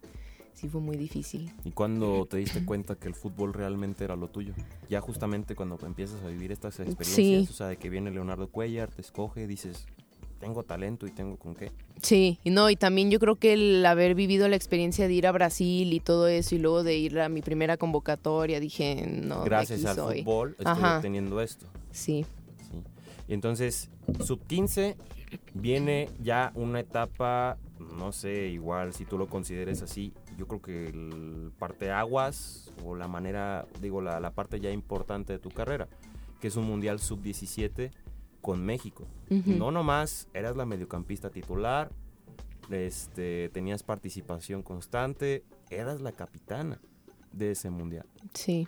[0.53, 1.51] sí fue muy difícil.
[1.63, 4.53] ¿Y cuando te diste cuenta que el fútbol realmente era lo tuyo?
[4.89, 7.47] Ya justamente cuando empiezas a vivir estas experiencias, Sí.
[7.49, 9.85] o sea, de que viene Leonardo Cuellar, te escoge, dices,
[10.41, 11.71] tengo talento y tengo con qué.
[12.01, 15.27] Sí, y no, y también yo creo que el haber vivido la experiencia de ir
[15.27, 19.43] a Brasil y todo eso, y luego de ir a mi primera convocatoria, dije, no,
[19.43, 20.23] Gracias al soy.
[20.23, 20.95] fútbol estoy Ajá.
[20.97, 21.67] obteniendo esto.
[21.91, 22.25] Sí,
[22.69, 22.81] Sí.
[23.27, 23.89] Y entonces,
[24.25, 24.97] sub 15
[25.53, 27.57] viene ya una etapa,
[27.97, 33.07] no sé, igual si tú lo consideres así, yo creo que el parteaguas o la
[33.07, 35.87] manera, digo, la, la parte ya importante de tu carrera,
[36.39, 37.91] que es un mundial sub 17
[38.41, 39.07] con México.
[39.29, 41.91] No nomás eras la mediocampista titular,
[42.69, 46.79] este, tenías participación constante, eras la capitana
[47.31, 48.05] de ese mundial.
[48.33, 48.67] Sí.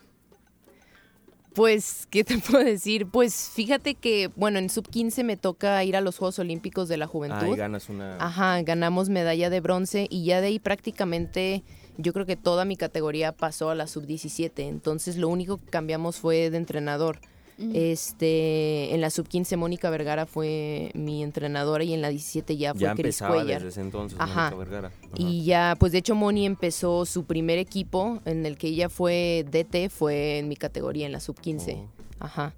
[1.54, 3.08] Pues, ¿qué te puedo decir?
[3.08, 6.98] Pues fíjate que, bueno, en sub 15 me toca ir a los Juegos Olímpicos de
[6.98, 7.56] la Ahí Juventud.
[7.56, 8.16] ganas una...
[8.18, 11.64] Ajá, ganamos medalla de bronce y ya de ahí prácticamente
[11.98, 14.68] yo creo que toda mi categoría pasó a la sub 17.
[14.68, 17.20] Entonces lo único que cambiamos fue de entrenador.
[17.58, 22.74] Este, en la sub 15 Mónica Vergara fue mi entrenadora y en la 17 ya
[22.74, 23.62] fue ya Cris empezaba Cuellar.
[23.62, 24.50] desde ese entonces Ajá.
[24.52, 24.88] Mónica Vergara.
[24.88, 25.16] Ajá.
[25.16, 29.46] Y ya, pues de hecho Moni empezó su primer equipo en el que ella fue
[29.50, 31.74] DT, fue en mi categoría, en la sub 15.
[31.74, 31.88] Oh.
[32.20, 32.54] Ajá.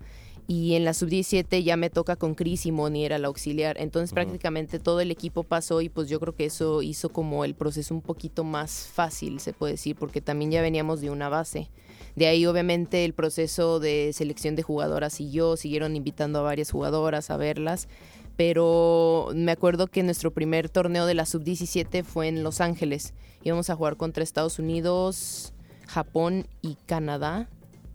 [0.47, 3.77] Y en la sub 17 ya me toca con Chris y Moni era la auxiliar.
[3.79, 7.55] Entonces prácticamente todo el equipo pasó y pues yo creo que eso hizo como el
[7.55, 11.69] proceso un poquito más fácil, se puede decir, porque también ya veníamos de una base.
[12.15, 17.29] De ahí obviamente el proceso de selección de jugadoras siguió, siguieron invitando a varias jugadoras
[17.29, 17.87] a verlas,
[18.37, 23.13] pero me acuerdo que nuestro primer torneo de la sub-17 fue en Los Ángeles.
[23.43, 25.53] Íbamos a jugar contra Estados Unidos,
[25.87, 27.49] Japón y Canadá,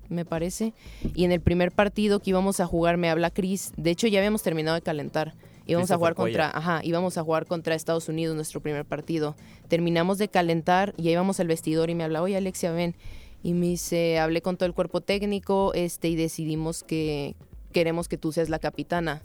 [0.08, 0.74] me parece.
[1.14, 3.72] Y en el primer partido que íbamos a jugar me habla Chris.
[3.76, 5.34] De hecho, ya habíamos terminado de calentar.
[5.66, 9.36] Íbamos a jugar contra, ajá, íbamos a jugar contra Estados Unidos nuestro primer partido.
[9.68, 12.96] Terminamos de calentar y íbamos al vestidor y me habla, oye Alexia, ven.
[13.42, 17.36] Y me dice, hablé con todo el cuerpo técnico, este, y decidimos que
[17.72, 19.22] queremos que tú seas la capitana.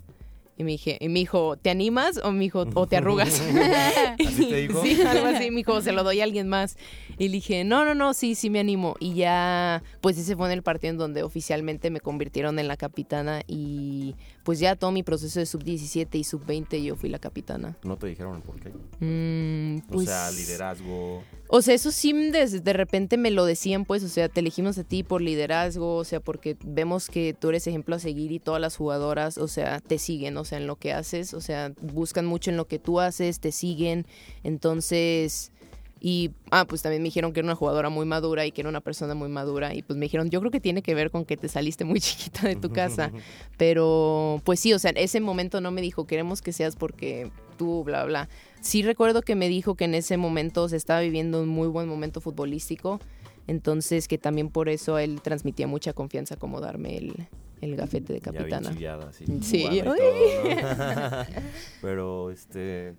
[0.58, 3.40] Y me dije, y me dijo, ¿te animas o me dijo, o te arrugas?
[4.26, 4.82] ¿Así te dijo?
[4.82, 6.78] Sí, algo así, me dijo, se lo doy a alguien más.
[7.18, 8.96] Y le dije, no, no, no, sí, sí me animo.
[8.98, 12.76] Y ya, pues ese fue en el partido en donde oficialmente me convirtieron en la
[12.76, 14.14] capitana y
[14.44, 17.76] pues ya todo mi proceso de sub-17 y sub-20 yo fui la capitana.
[17.82, 18.70] ¿No te dijeron el por qué?
[19.00, 21.22] Mm, o sea, pues, liderazgo.
[21.48, 24.78] O sea, eso sí de, de repente me lo decían, pues, o sea, te elegimos
[24.78, 28.38] a ti por liderazgo, o sea, porque vemos que tú eres ejemplo a seguir y
[28.38, 31.72] todas las jugadoras, o sea, te siguen, o sea, en lo que haces, o sea,
[31.80, 34.06] buscan mucho en lo que tú haces, te siguen,
[34.42, 35.52] entonces...
[35.98, 38.68] Y, ah, pues también me dijeron que era una jugadora muy madura y que era
[38.68, 39.74] una persona muy madura.
[39.74, 42.00] Y pues me dijeron, yo creo que tiene que ver con que te saliste muy
[42.00, 43.10] chiquita de tu casa.
[43.56, 47.82] Pero, pues sí, o sea, ese momento no me dijo, queremos que seas porque tú,
[47.82, 48.28] bla, bla.
[48.60, 51.88] Sí recuerdo que me dijo que en ese momento se estaba viviendo un muy buen
[51.88, 53.00] momento futbolístico.
[53.46, 57.28] Entonces, que también por eso él transmitía mucha confianza como darme el,
[57.60, 58.72] el gafete de capitana.
[58.78, 59.66] Ya bien así, Sí.
[59.70, 61.24] y todo, ¿no?
[61.82, 62.94] Pero, este,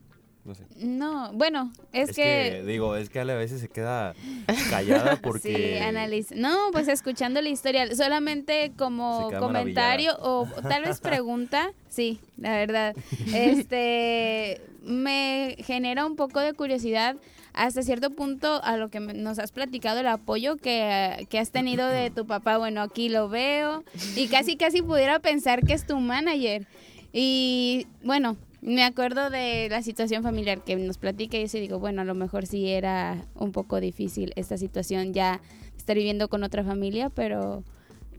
[0.46, 0.64] no sé.
[0.78, 2.24] No, bueno, es, Es que...
[2.24, 4.16] que, digo, es que a veces se queda
[4.70, 5.76] callada porque...
[5.78, 6.36] Sí, analiza.
[6.36, 12.96] No, pues escuchando la historia, solamente como comentario o tal vez pregunta, sí, la verdad.
[13.34, 17.18] Este me genera un poco de curiosidad
[17.58, 21.88] hasta cierto punto a lo que nos has platicado, el apoyo que, que has tenido
[21.88, 22.58] de tu papá.
[22.58, 23.84] Bueno, aquí lo veo
[24.16, 26.68] y casi casi pudiera pensar que es tu manager.
[27.12, 32.02] Y bueno, me acuerdo de la situación familiar que nos platica y yo digo, bueno,
[32.02, 35.42] a lo mejor sí era un poco difícil esta situación ya
[35.78, 37.64] estar viviendo con otra familia, pero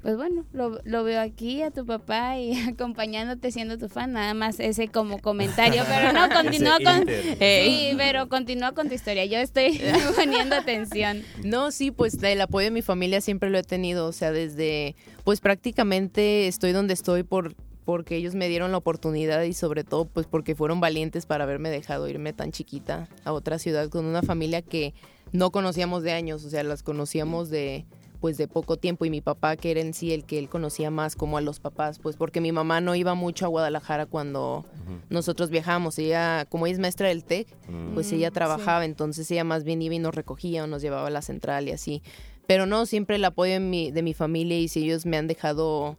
[0.08, 4.32] pues bueno, lo, lo veo aquí a tu papá y acompañándote siendo tu fan, nada
[4.32, 7.06] más ese como comentario, pero no, continúa con...
[7.06, 9.78] Sí, pero continúa con tu historia, yo estoy
[10.16, 11.24] poniendo atención.
[11.44, 14.96] No, sí, pues el apoyo de mi familia siempre lo he tenido, o sea, desde,
[15.24, 20.06] pues prácticamente estoy donde estoy por porque ellos me dieron la oportunidad y sobre todo
[20.06, 24.22] pues porque fueron valientes para haberme dejado irme tan chiquita a otra ciudad con una
[24.22, 24.94] familia que
[25.32, 27.84] no conocíamos de años, o sea, las conocíamos de
[28.20, 30.90] pues de poco tiempo y mi papá que era en sí el que él conocía
[30.90, 34.64] más como a los papás, pues porque mi mamá no iba mucho a Guadalajara cuando
[35.10, 37.94] nosotros viajábamos, ella como ella es maestra del TEC, Mm.
[37.94, 38.34] pues Mm, ella sí.
[38.34, 41.68] trabajaba, entonces ella más bien iba y nos recogía o nos llevaba a la central
[41.68, 42.02] y así.
[42.46, 45.26] Pero no, siempre el apoyo de mi, de mi familia y si ellos me han
[45.26, 45.96] dejado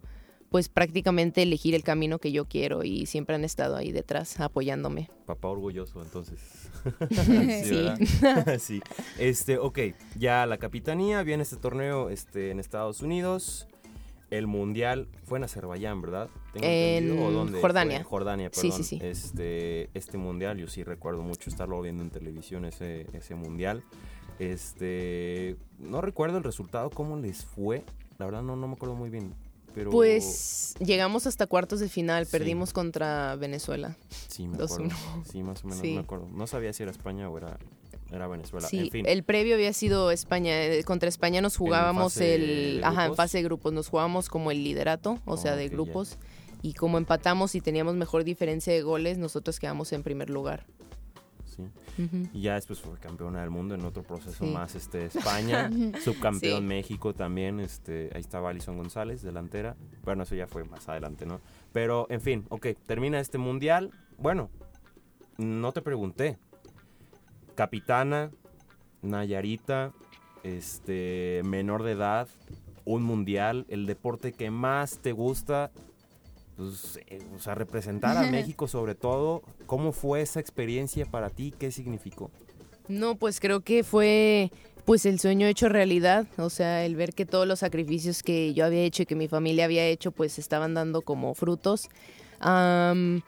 [0.49, 5.07] pues prácticamente elegir el camino que yo quiero y siempre han estado ahí detrás apoyándome.
[5.27, 6.68] Papá orgulloso, entonces.
[7.63, 7.89] Sí.
[8.59, 8.81] sí.
[9.17, 9.79] Este, ok,
[10.17, 13.67] ya la capitanía, viene este torneo este, en Estados Unidos.
[14.29, 16.29] El mundial fue en Azerbaiyán, ¿verdad?
[16.53, 17.59] Tengo En.
[17.61, 17.97] Jordania.
[17.97, 18.83] En Jordania, Sí, perdón.
[18.83, 18.99] sí, sí.
[19.03, 23.83] Este, este mundial, yo sí recuerdo mucho estarlo viendo en televisión, ese, ese mundial.
[24.37, 27.83] Este, no recuerdo el resultado, cómo les fue.
[28.19, 29.33] La verdad no, no me acuerdo muy bien.
[29.75, 32.31] Pero Pues llegamos hasta cuartos de final, Sí.
[32.31, 33.95] perdimos contra Venezuela.
[34.27, 34.91] Sí, me 2-1.
[34.93, 35.23] acuerdo.
[35.31, 35.93] Sí, más o menos Sí.
[35.93, 36.27] me acuerdo.
[36.31, 37.57] No sabía si era España o era,
[38.11, 38.67] era Venezuela.
[38.67, 39.05] Sí, en fin.
[39.07, 40.51] el previo había sido España.
[40.65, 42.81] eh, Contra España nos jugábamos fase el.
[42.83, 43.71] Ajá, en fase de grupos.
[43.73, 46.17] Nos jugábamos como el liderato, o sea, de grupos.
[46.61, 50.65] Y como empatamos y teníamos mejor diferencia de goles, nosotros quedamos en primer lugar.
[51.95, 52.29] Sí.
[52.33, 54.51] Y ya después fue campeona del mundo en otro proceso Sí.
[54.51, 55.69] más este España,
[56.03, 56.67] subcampeón Sí.
[56.67, 59.75] México también, este ahí estaba Alison González, delantera.
[60.03, 61.39] Bueno, eso ya fue más adelante, ¿no?
[61.73, 63.91] Pero en fin, ok, termina este mundial.
[64.17, 64.49] Bueno,
[65.37, 66.37] no te pregunté.
[67.55, 68.31] Capitana,
[69.01, 69.91] Nayarita,
[70.43, 72.27] este menor de edad,
[72.85, 75.71] un mundial, el deporte que más te gusta,
[76.59, 79.41] pues, eh, o sea, representar a México sobre todo.
[79.65, 81.53] ¿Cómo fue esa experiencia para ti?
[81.57, 82.29] ¿Qué significó?
[82.89, 84.51] No, pues creo que fue
[84.83, 88.65] pues el sueño hecho realidad, o sea, el ver que todos los sacrificios que yo
[88.65, 91.89] había hecho y que mi familia había hecho pues estaban dando como frutos.
[92.39, 93.21] Am,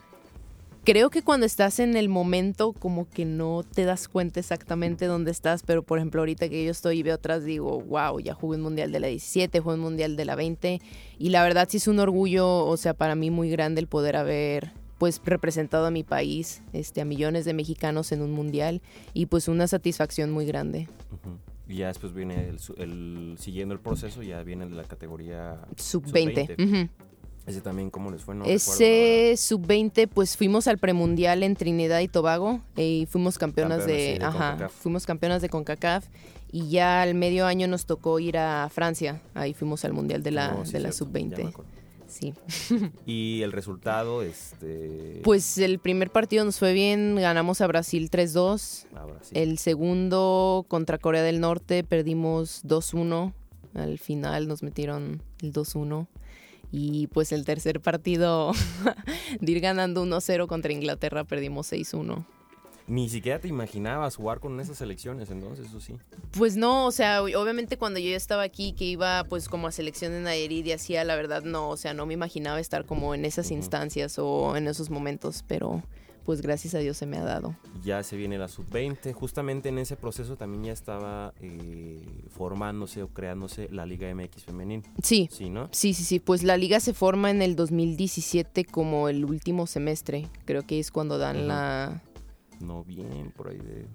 [0.84, 5.32] creo que cuando estás en el momento como que no te das cuenta exactamente dónde
[5.32, 8.58] estás, pero por ejemplo ahorita que yo estoy y veo atrás digo, wow, ya jugué
[8.58, 10.82] un mundial de la 17, jugué un mundial de la 20
[11.20, 14.16] y la verdad sí es un orgullo, o sea, para mí muy grande el poder
[14.16, 18.82] haber pues representado a mi país, este, a millones de mexicanos en un mundial
[19.16, 20.88] y pues una satisfacción muy grande.
[21.12, 21.38] Ujú.
[21.68, 26.56] Y ya después viene el, el- siguiendo el proceso, ya viene la categoría Sub 20.
[26.56, 26.90] Sub-20.
[27.48, 28.36] Ese también, ¿cómo les fue?
[28.36, 34.00] No Ese sub-20, pues fuimos al premundial en Trinidad y Tobago y fuimos campeonas, Campeonas,
[34.06, 34.74] de, sí, de ajá, CONCACAF.
[34.74, 36.06] fuimos campeonas de CONCACAF
[36.52, 40.32] y ya al medio año nos tocó ir a Francia, ahí fuimos al mundial de
[40.32, 41.50] la, No, sí, de la cierto, ya me sub-20.
[41.50, 41.72] acuerdo.
[42.08, 42.34] Sí.
[43.06, 45.22] Y el resultado, este...
[45.24, 48.86] Pues el primer partido nos fue bien, ganamos a Brasil 3-2.
[48.96, 49.32] ahora sí.
[49.34, 53.34] El segundo contra Corea del Norte perdimos 2-1.
[53.76, 56.08] Al final nos metieron el 2-1.
[56.72, 58.54] Y pues el tercer partido
[59.42, 62.24] de ir ganando 1-0 contra Inglaterra perdimos 6-1.
[62.88, 65.96] Ni siquiera te imaginabas jugar con esas selecciones, entonces, eso sí.
[66.38, 69.68] Pues no, o sea, ob- obviamente cuando yo ya estaba aquí, que iba pues como
[69.68, 72.86] a selección de Nayarit y hacía, la verdad no, o sea, no me imaginaba estar
[72.86, 75.84] como en esas instancias o en esos momentos, pero
[76.26, 77.56] pues gracias a Dios se me ha dado.
[77.84, 79.14] Ya se viene la sub-20.
[79.14, 84.84] Justamente en ese proceso también ya estaba eh, formándose o creándose la Liga MX femenil.
[85.04, 85.70] Sí, Sí, ¿no?
[85.72, 90.28] Sí, sí, sí, pues la liga se forma en el 2017 como el último semestre,
[90.46, 92.02] creo que es cuando dan la...
[92.60, 93.86] No bien, por ahí de...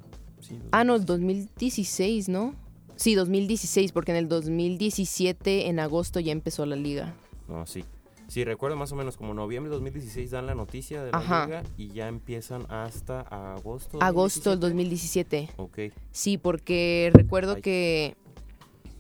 [0.41, 2.27] sí, Ah, no, 2016.
[2.27, 2.55] 2016, ¿no?
[2.97, 7.15] Sí, 2016, porque en el 2017, en agosto, ya empezó la liga.
[7.49, 7.85] No, sí.
[8.29, 11.45] Sí, recuerdo más o menos como noviembre de 2016 dan la noticia de la Ajá.
[11.47, 13.99] liga y ya empiezan hasta agosto.
[14.03, 15.47] Agosto del 2017.
[15.57, 15.91] 2017.
[15.93, 15.97] Ok.
[16.11, 17.63] Sí, porque recuerdo Ay.
[17.63, 18.17] que,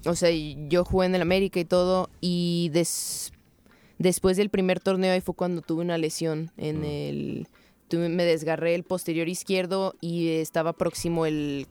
[0.07, 0.31] o sea,
[0.69, 3.33] yo jugué en el América y todo, y des-
[3.99, 6.85] después del primer torneo ahí fue cuando tuve una lesión en Mm.
[6.85, 7.49] el...
[7.89, 11.67] tuve- me desgarré el posterior izquierdo y estaba próximo el,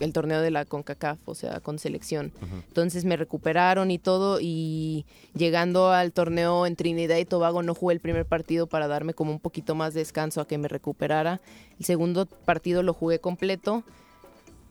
[0.00, 2.32] el torneo de la CONCACAF, o sea, con selección.
[2.68, 7.94] Entonces me recuperaron y todo y llegando al torneo en Trinidad y Tobago no jugué
[7.94, 11.40] el primer partido para darme como un poquito más de descanso a que me recuperara.
[11.78, 13.84] El segundo partido lo jugué completo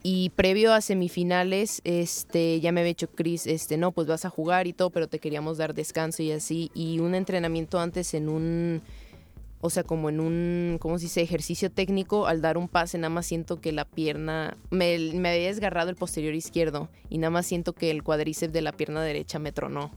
[0.02, 4.30] y previo a semifinales este ya me había hecho Chris, este no, pues vas a
[4.30, 8.28] jugar y todo, pero te queríamos dar descanso y así y un entrenamiento antes en
[8.28, 8.82] un
[9.60, 11.20] o sea, como en un, ¿cómo se dice?
[11.20, 15.48] Ejercicio técnico, al dar un pase, nada más siento que la pierna, me, me había
[15.48, 19.38] desgarrado el posterior izquierdo y nada más siento que el cuadríceps de la pierna derecha
[19.38, 19.90] me tronó.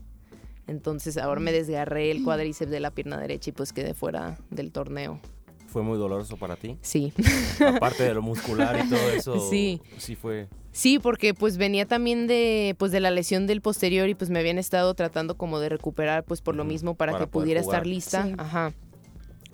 [0.67, 4.71] Entonces ahora me desgarré el cuadríceps de la pierna derecha y pues quedé fuera del
[4.71, 5.19] torneo.
[5.67, 6.77] ¿Fue muy doloroso para ti?
[6.81, 7.13] Sí.
[7.65, 9.49] Aparte de lo muscular y todo eso.
[9.49, 9.81] Sí.
[9.97, 10.47] Sí fue.
[10.71, 14.39] Sí, porque pues venía también de pues de la lesión del posterior y pues me
[14.39, 17.79] habían estado tratando como de recuperar pues por lo mismo para, para que pudiera jugar.
[17.79, 18.23] estar lista.
[18.25, 18.33] Sí.
[18.37, 18.73] Ajá.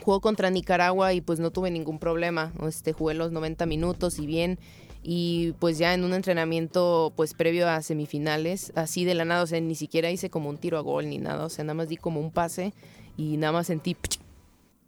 [0.03, 2.53] Jugó contra Nicaragua y pues no tuve ningún problema.
[2.67, 4.59] Este jugué los 90 minutos y bien
[5.01, 9.47] y pues ya en un entrenamiento pues previo a semifinales, así de la nada, o
[9.47, 11.87] sea, ni siquiera hice como un tiro a gol ni nada, o sea, nada más
[11.87, 12.73] di como un pase
[13.15, 13.95] y nada más sentí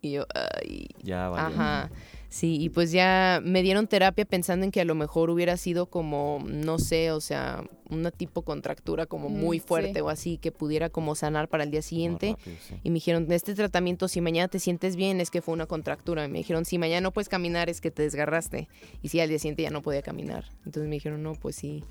[0.01, 1.47] y yo ay, Ya valió.
[1.47, 1.89] Ajá.
[2.33, 5.87] Sí, y pues ya me dieron terapia pensando en que a lo mejor hubiera sido
[5.87, 9.65] como, no sé, o sea, una tipo contractura como Mm, muy sí.
[9.67, 12.37] fuerte o así que pudiera como sanar para el día siguiente.
[12.39, 12.75] rápido, sí.
[12.83, 16.23] Y me dijeron, este tratamiento, si mañana te sientes bien, es que fue una contractura.
[16.23, 18.69] Y me dijeron, si mañana no puedes caminar, es que te desgarraste.
[19.01, 20.45] Y si al día siguiente ya no podía caminar.
[20.65, 21.83] Entonces me dijeron, no, pues sí.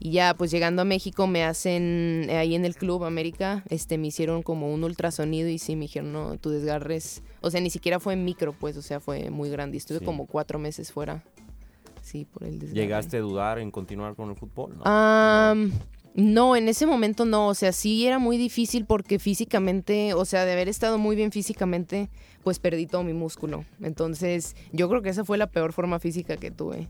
[0.00, 3.98] Y ya, pues llegando a México, me hacen, eh, ahí en el Club América, este,
[3.98, 7.70] me hicieron como un ultrasonido y sí, me dijeron, no, tu desgarres, o sea, ni
[7.70, 9.76] siquiera fue micro, pues, o sea, fue muy grande.
[9.76, 10.04] Estuve Sí.
[10.04, 11.24] como cuatro meses fuera.
[12.02, 12.80] Sí, por el desgarre.
[12.80, 14.76] ¿Llegaste a dudar en continuar con el fútbol?
[14.78, 14.84] No.
[14.84, 15.72] Am,
[16.14, 20.44] no, en ese momento no, o sea, sí era muy difícil porque físicamente, o sea,
[20.44, 22.08] de haber estado muy bien físicamente,
[22.44, 23.64] pues perdí todo mi músculo.
[23.82, 26.88] Entonces, yo creo que esa fue la peor forma física que tuve.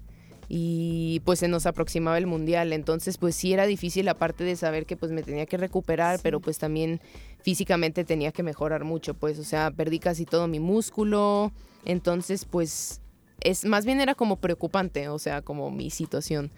[0.49, 4.87] Y pues se nos aproximaba el mundial, entonces pues sí era difícil aparte de saber
[4.87, 7.01] que pues me tenía que recuperar, pero pues también
[7.43, 11.53] físicamente tenía que mejorar mucho, pues, o sea, perdí casi todo mi músculo,
[11.85, 13.03] entonces pues
[13.41, 16.51] es más bien era como preocupante, o sea, como mi situación.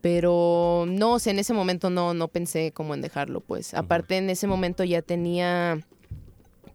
[0.00, 3.74] Pero no, o sea, en ese momento no, no pensé como en dejarlo, pues.
[3.74, 5.84] Aparte, en ese momento ya tenía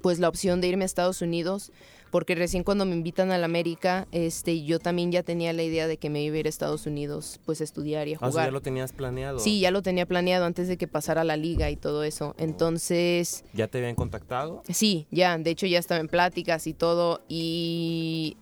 [0.01, 1.71] pues la opción de irme a Estados Unidos,
[2.15, 5.85] porque recién cuando me invitan a la América, este, yo también ya tenía la idea
[5.85, 8.19] de que me iba a ir a Estados Unidos, pues a estudiar y a Ah,
[8.19, 8.45] o sea, jugar.
[8.47, 9.39] ya lo tenías planeado.
[9.39, 12.33] Sí, ya lo tenía planeado antes de que pasara la liga y todo eso.
[12.37, 14.63] Entonces, ¿Ya te habían contactado?
[14.69, 17.19] Sí, ya, de hecho ya estaba en pláticas y todo.
[17.27, 18.37] Y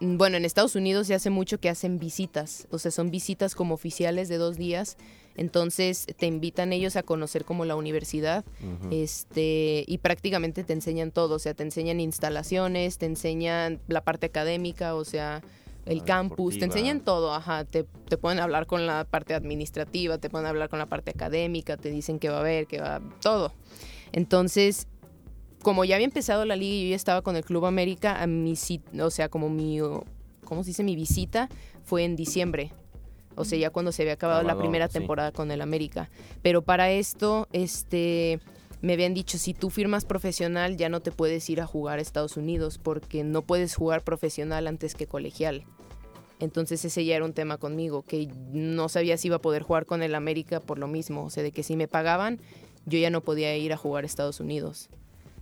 [0.00, 3.54] mm, bueno, en Estados Unidos ya hace mucho que hacen visitas, o sea, son visitas
[3.54, 4.96] como oficiales de dos días.
[5.36, 8.44] Entonces te invitan ellos a conocer como la universidad
[8.90, 14.26] este y prácticamente te enseñan todo, o sea, te enseñan instalaciones, te enseñan la parte
[14.26, 15.42] académica, o sea,
[15.86, 20.18] el La campus, te enseñan todo, ajá, te, te pueden hablar con la parte administrativa,
[20.18, 23.02] te pueden hablar con la parte académica, te dicen qué va a haber, qué va,
[23.20, 23.52] todo.
[24.12, 24.86] Entonces,
[25.62, 28.26] como ya había empezado la liga y yo ya estaba con el Club América, a
[28.26, 28.54] mi,
[29.00, 29.78] o sea, como mi,
[30.44, 30.84] ¿cómo se dice?
[30.84, 31.48] Mi visita
[31.82, 32.72] fue en diciembre.
[33.36, 34.94] O sea, ya cuando se había acabado la primera sí.
[34.94, 36.10] temporada con el América.
[36.42, 38.40] Pero para esto, este,
[38.80, 42.02] me habían dicho, si tú firmas profesional ya no te puedes ir a jugar a
[42.02, 45.64] Estados Unidos porque no puedes jugar profesional antes que colegial.
[46.40, 49.86] Entonces ese ya era un tema conmigo, que no sabía si iba a poder jugar
[49.86, 52.40] con el América por lo mismo, o sea, de que si me pagaban,
[52.86, 54.90] yo ya no podía ir a jugar a Estados Unidos.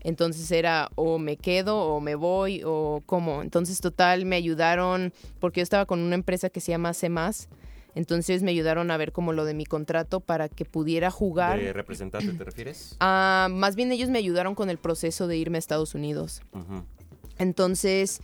[0.05, 3.43] Entonces era o me quedo o me voy o cómo.
[3.43, 7.09] Entonces total me ayudaron porque yo estaba con una empresa que se llama C+,
[7.95, 11.61] entonces me ayudaron a ver como lo de mi contrato para que pudiera jugar.
[11.61, 12.97] ¿De representante te refieres?
[13.01, 16.43] Ah, más bien ellos me ayudaron con el proceso de irme a Estados Unidos.
[17.39, 18.21] Entonces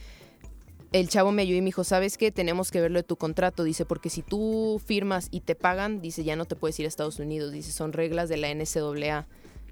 [0.92, 2.30] el chavo me ayudó y me dijo, ¿sabes qué?
[2.32, 3.62] Tenemos que verlo de tu contrato.
[3.62, 6.88] Dice, porque si tú firmas y te pagan, dice, ya no te puedes ir a
[6.88, 7.52] Estados Unidos.
[7.52, 9.26] Dice, son reglas de la NCAA.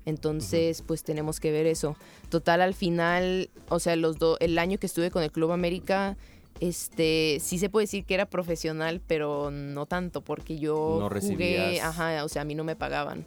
[0.05, 1.97] Entonces, pues tenemos que ver eso.
[2.29, 6.17] Total, al final, o sea, los do- el año que estuve con el Club América,
[6.61, 11.81] este, sí se puede decir que era profesional, pero no tanto, porque yo No jugué,
[11.81, 13.25] ajá, o sea, a mí no me pagaban.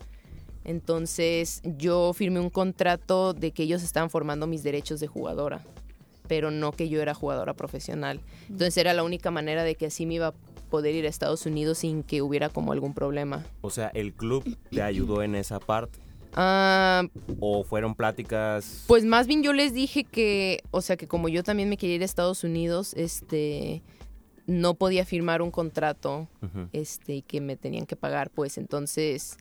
[0.66, 5.64] Entonces, yo firmé un contrato de que ellos estaban formando mis derechos de jugadora,
[6.28, 8.20] pero no que yo era jugadora profesional.
[8.50, 10.34] Entonces, era la única manera de que así me iba a
[10.70, 13.46] poder ir a Estados Unidos sin que hubiera como algún problema.
[13.62, 16.00] O sea, ¿el club te ayudó en esa parte?
[16.36, 17.04] Ah,
[17.40, 18.84] ¿O fueron pláticas?
[18.88, 21.96] Pues más bien yo les dije que, o sea, que como yo también me quería
[21.96, 23.82] ir a Estados Unidos, este,
[24.46, 26.28] no podía firmar un contrato,
[26.72, 29.38] este, y que me tenían que pagar, pues entonces,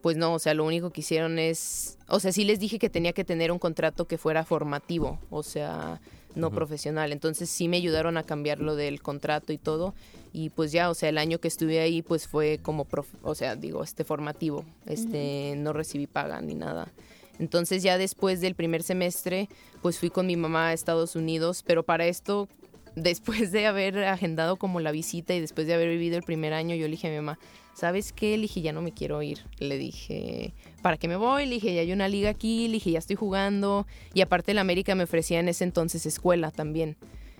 [0.00, 2.90] pues no, o sea, lo único que hicieron es, o sea, sí les dije que
[2.90, 6.00] tenía que tener un contrato que fuera formativo, o sea,
[6.34, 7.12] no profesional.
[7.12, 9.94] Entonces sí me ayudaron a cambiar lo del contrato y todo.
[10.32, 13.34] Y pues ya, o sea, el año que estuve ahí pues fue como, prof- o
[13.34, 14.64] sea, digo, este formativo.
[14.86, 16.90] Este, no recibí paga ni nada.
[17.38, 19.48] Entonces ya después del primer semestre
[19.82, 22.48] pues fui con mi mamá a Estados Unidos, pero para esto
[22.96, 26.74] después de haber agendado como la visita y después de haber vivido el primer año,
[26.76, 27.38] yo le dije a mi mamá,
[27.74, 28.36] ¿sabes qué?
[28.36, 29.38] Le dije, ya no me quiero ir.
[29.58, 31.46] Le dije, ¿para qué me voy?
[31.46, 33.86] Le dije, ya hay una liga aquí, le dije, ya estoy jugando.
[34.14, 36.96] Y aparte la América me ofrecía en ese entonces escuela también.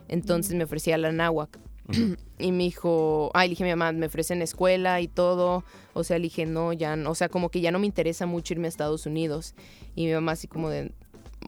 [0.09, 1.59] Entonces me ofrecía la náhuac.
[2.39, 5.65] y me dijo, ay, le dije a mi mamá, me ofrecen escuela y todo.
[5.95, 7.11] O sea, le dije, no, ya, no.
[7.11, 9.55] o sea, como que ya no me interesa mucho irme a Estados Unidos.
[9.95, 10.93] Y mi mamá así como de,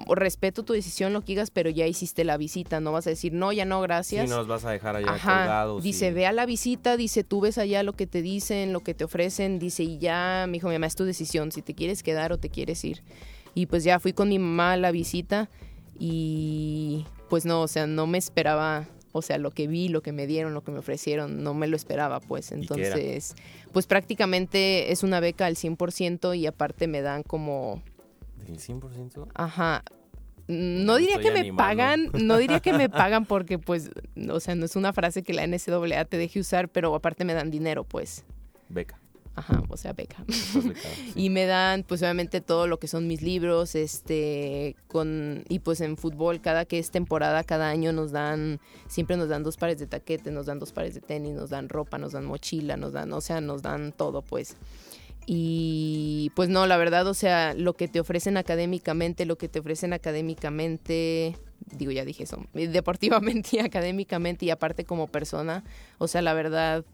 [0.09, 3.33] respeto tu decisión, lo que digas, pero ya hiciste la visita, no vas a decir,
[3.33, 4.29] no, ya no, gracias.
[4.29, 5.83] Sí, nos vas a dejar allá Ajá, colgados.
[5.83, 8.81] dice, y- ve a la visita, dice, tú ves allá lo que te dicen, lo
[8.81, 11.75] que te ofrecen, dice, y ya, mi hijo, mi mamá, es tu decisión, si te
[11.75, 13.03] quieres quedar o te quieres ir.
[13.55, 15.49] Y pues ya fui con mi mamá a la visita
[15.99, 20.11] y pues no, o sea, no me esperaba, o sea, lo que vi, lo que
[20.13, 22.51] me dieron, lo que me ofrecieron, no me lo esperaba, pues.
[22.51, 23.37] Entonces,
[23.73, 27.81] pues prácticamente es una beca al 100% y aparte me dan como
[28.45, 29.29] ¿Del 100%?
[29.35, 29.85] Ajá.
[30.49, 31.57] No Me diría estoy que me animando.
[31.63, 33.91] pagan, no diría que me pagan porque pues,
[34.29, 37.35] o sea, no es una frase que la NCAA te deje usar, pero aparte me
[37.35, 38.25] dan dinero, pues.
[38.69, 38.99] Beca.
[39.37, 40.25] Ajá, o sea, beca.
[40.35, 41.13] Sí.
[41.17, 45.81] Y me dan, pues obviamente todo lo que son mis libros, este, con, y pues
[45.81, 49.79] en fútbol, cada que es temporada, cada año nos dan, siempre nos dan dos pares
[49.79, 52.93] de taquete, nos dan dos pares de tenis, nos dan ropa, nos dan mochila, nos
[52.93, 54.57] dan, o sea, nos dan todo, pues.
[55.27, 59.59] Y pues no, la verdad, o sea, lo que te ofrecen académicamente, lo que te
[59.59, 61.37] ofrecen académicamente,
[61.73, 65.65] digo, ya dije eso, deportivamente y académicamente y aparte como persona,
[65.99, 66.85] o sea, la verdad,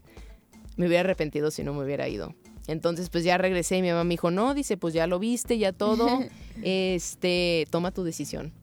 [0.77, 2.33] me hubiera arrepentido si no me hubiera ido.
[2.67, 5.57] Entonces, pues ya regresé y mi mamá me dijo, no, dice, pues ya lo viste,
[5.57, 6.07] ya todo,
[6.63, 8.53] este, toma tu decisión.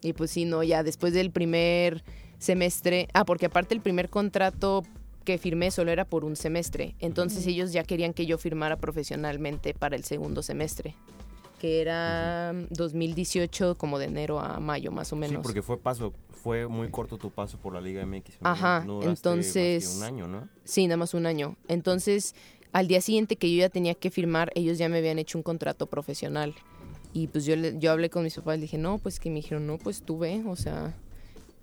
[0.00, 2.04] Y pues sí, no, ya después del primer
[2.38, 4.84] semestre, ah, porque aparte el primer contrato
[5.24, 9.74] que firmé solo era por un semestre, entonces ellos ya querían que yo firmara profesionalmente
[9.74, 10.94] para el segundo semestre,
[11.60, 15.42] que era 2018 como de enero a mayo más o Sí, menos.
[15.42, 18.36] porque fue paso, fue muy corto tu paso por la Liga MX.
[18.42, 20.48] Ajá, No duraste más que entonces- un año, ¿no?
[20.64, 21.56] Sí, nada más un año.
[21.68, 22.34] Entonces,
[22.72, 25.42] al día siguiente que yo ya tenía que firmar, ellos ya me habían hecho un
[25.42, 26.54] contrato profesional.
[27.12, 29.36] Y pues yo, le- yo hablé con mis papás y dije, no, pues que me
[29.36, 30.94] dijeron, no, pues tú ve, o sea...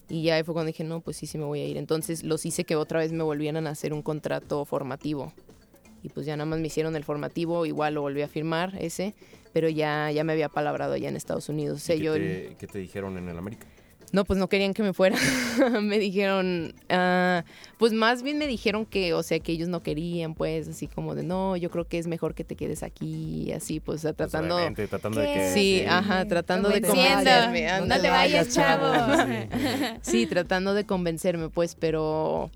[0.07, 1.77] Y ya fue cuando dije, no, pues sí, sí me voy a ir.
[1.77, 5.33] Entonces los hice que otra vez me volvieran a hacer un contrato formativo.
[6.03, 9.15] Y pues ya nada más me hicieron el formativo, igual lo volví a firmar ese,
[9.51, 11.77] pero ya, ya me había palabrado allá en Estados Unidos.
[11.77, 12.13] O sea, ¿Y yo...
[12.13, 12.19] qué,
[12.51, 13.65] te, qué te dijeron en el América?
[14.15, 15.17] No, pues no querían que me fuera.
[15.81, 17.43] me dijeron, ah,
[17.77, 21.15] pues más bien me dijeron que, o sea, que ellos no querían, pues, así como
[21.15, 24.13] de, no, yo creo que es mejor que te quedes aquí, así, pues, o sea,
[24.13, 24.57] Pues, tratando...
[24.87, 25.51] tratando de que...
[25.53, 27.67] Sí, ajá, tratando de convencerme.
[27.85, 29.21] No te vayas, chavo.
[30.01, 32.49] Sí, tratando de convencerme, pues, pero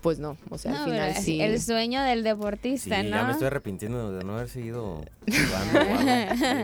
[0.00, 1.40] pues no, o sea, No, al final sí.
[1.40, 3.08] El sueño del Sí, deportista, ¿no?
[3.10, 5.80] ya me estoy arrepintiendo de no haber seguido jugando.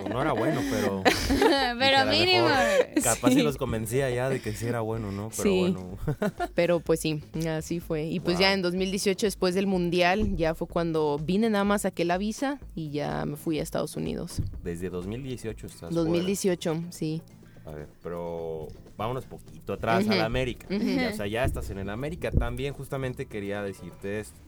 [0.00, 1.02] Digo, no era bueno, pero...
[1.78, 2.48] pero mínimo.
[2.48, 3.42] mejor Capaz si Sí.
[3.42, 5.30] los convencía ya de que sí era bueno, ¿no?
[5.30, 5.58] Pero Sí.
[5.60, 5.98] bueno.
[6.54, 8.04] Pero pues sí, así fue.
[8.06, 8.42] Y pues Wow.
[8.42, 12.58] ya en 2018, después del Mundial, ya fue cuando vine nada más, saqué la visa
[12.74, 14.40] y ya me fui a Estados Unidos.
[14.64, 17.22] Desde 2018 estás 2018, sí.
[17.66, 20.12] A ver, pero vámonos poquito atrás Ujú.
[20.12, 20.66] a la América.
[20.74, 20.84] Ujú.
[20.84, 22.30] Ya, o sea, ya estás en el América.
[22.30, 24.40] También justamente quería decirte esto.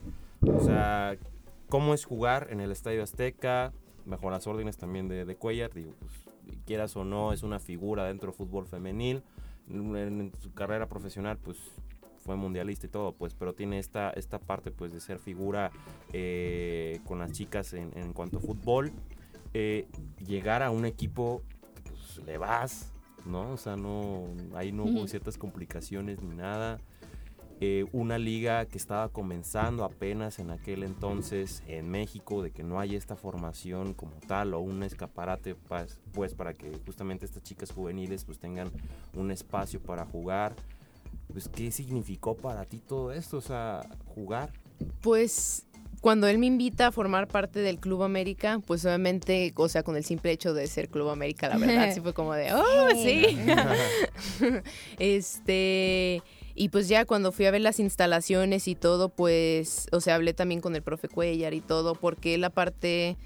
[0.47, 1.17] O sea,
[1.69, 3.73] ¿cómo es jugar en el Estadio Azteca?
[4.07, 5.73] Bajo las órdenes también de, de Cuellar.
[5.75, 6.13] Digo, pues,
[6.65, 9.23] quieras o no, es una figura dentro del fútbol femenil.
[9.69, 11.59] En, en su carrera profesional, pues
[12.25, 15.71] fue mundialista y todo, pues, pero tiene esta, esta parte, pues, de ser figura
[16.13, 18.93] eh, con las chicas en, en cuanto a fútbol.
[19.55, 19.87] Eh,
[20.27, 21.43] llegar a un equipo,
[21.85, 22.93] pues, le vas,
[23.25, 23.53] ¿no?
[23.53, 26.81] O sea, no, ahí no hubo ciertas complicaciones ni nada.
[27.61, 32.79] Eh, una liga que estaba comenzando apenas en aquel entonces en México, de que no
[32.79, 37.73] hay esta formación como tal o un escaparate pues, pues para que justamente estas chicas
[37.73, 38.71] juveniles pues tengan
[39.15, 40.55] un espacio para jugar.
[41.33, 43.39] Pues, ¿qué significó para ti todo esto?
[43.39, 44.53] O sea, jugar.
[45.01, 45.67] Pues
[46.01, 49.97] cuando él me invita a formar parte del Club América, pues obviamente, o sea, con
[49.97, 53.37] el simple hecho de ser Club América, la verdad, sí fue como de, oh, sí.
[54.99, 56.23] este,
[56.55, 60.35] y pues ya cuando fui a ver las instalaciones y todo, pues, o sea, hablé
[60.35, 63.17] también con el profe Cuellar y todo, porque la parte,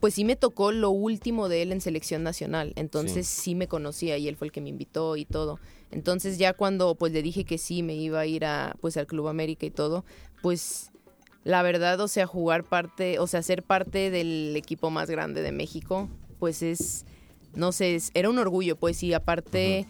[0.00, 3.54] pues sí me tocó lo último de él en selección nacional, entonces sí.
[3.54, 5.58] me conocía y él fue el que me invitó y todo.
[5.90, 9.06] Entonces ya cuando pues le dije que sí me iba a ir a pues al
[9.06, 10.04] Club América y todo,
[10.42, 10.90] pues
[11.46, 15.52] la verdad, o sea, jugar parte, o sea, ser parte del equipo más grande de
[15.52, 16.08] México,
[16.40, 17.06] pues es,
[17.54, 19.86] no sé, es- era un orgullo, pues, y aparte,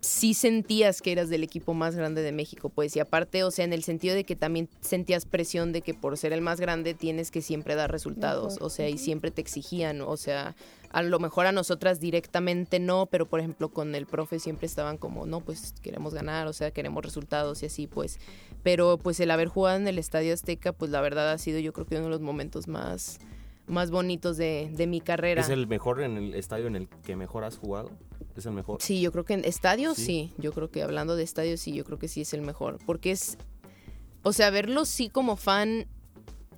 [0.00, 3.64] sí sentías que eras del equipo más grande de México, pues, y aparte, o sea,
[3.64, 6.92] en el sentido de que también sentías presión de que por ser el más grande
[6.92, 10.54] tienes que siempre dar resultados, o sea, y siempre te exigían, o sea,
[10.90, 14.96] a lo mejor a nosotras directamente no, pero por ejemplo con el profe siempre estaban
[14.96, 18.18] como, no, pues queremos ganar, o sea, queremos resultados y así, pues.
[18.62, 21.72] Pero pues el haber jugado en el Estadio Azteca, pues la verdad ha sido yo
[21.72, 23.18] creo que uno de los momentos más,
[23.66, 25.42] más bonitos de, de mi carrera.
[25.42, 27.90] ¿Es el mejor en el estadio en el que mejor has jugado?
[28.36, 28.80] ¿Es el mejor?
[28.80, 30.04] Sí, yo creo que en estadio Sí.
[30.04, 30.34] sí.
[30.38, 32.78] Yo creo que hablando de estadio sí, yo creo que sí es el mejor.
[32.86, 33.36] Porque es.
[34.22, 35.86] O sea, verlo sí como fan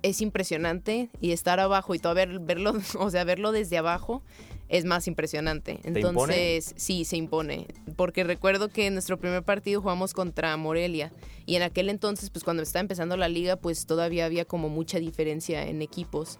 [0.01, 1.09] es impresionante.
[1.19, 4.23] Y estar abajo y todo ver, verlo, o sea, verlo desde abajo
[4.71, 5.79] es más impresionante.
[5.83, 5.99] impone?
[5.99, 7.67] Entonces, sí, se impone.
[7.97, 11.11] Porque recuerdo que en nuestro primer partido jugamos contra Morelia.
[11.45, 14.97] Y en aquel entonces, pues cuando estaba empezando la liga, pues todavía había como mucha
[14.99, 16.39] diferencia en equipos.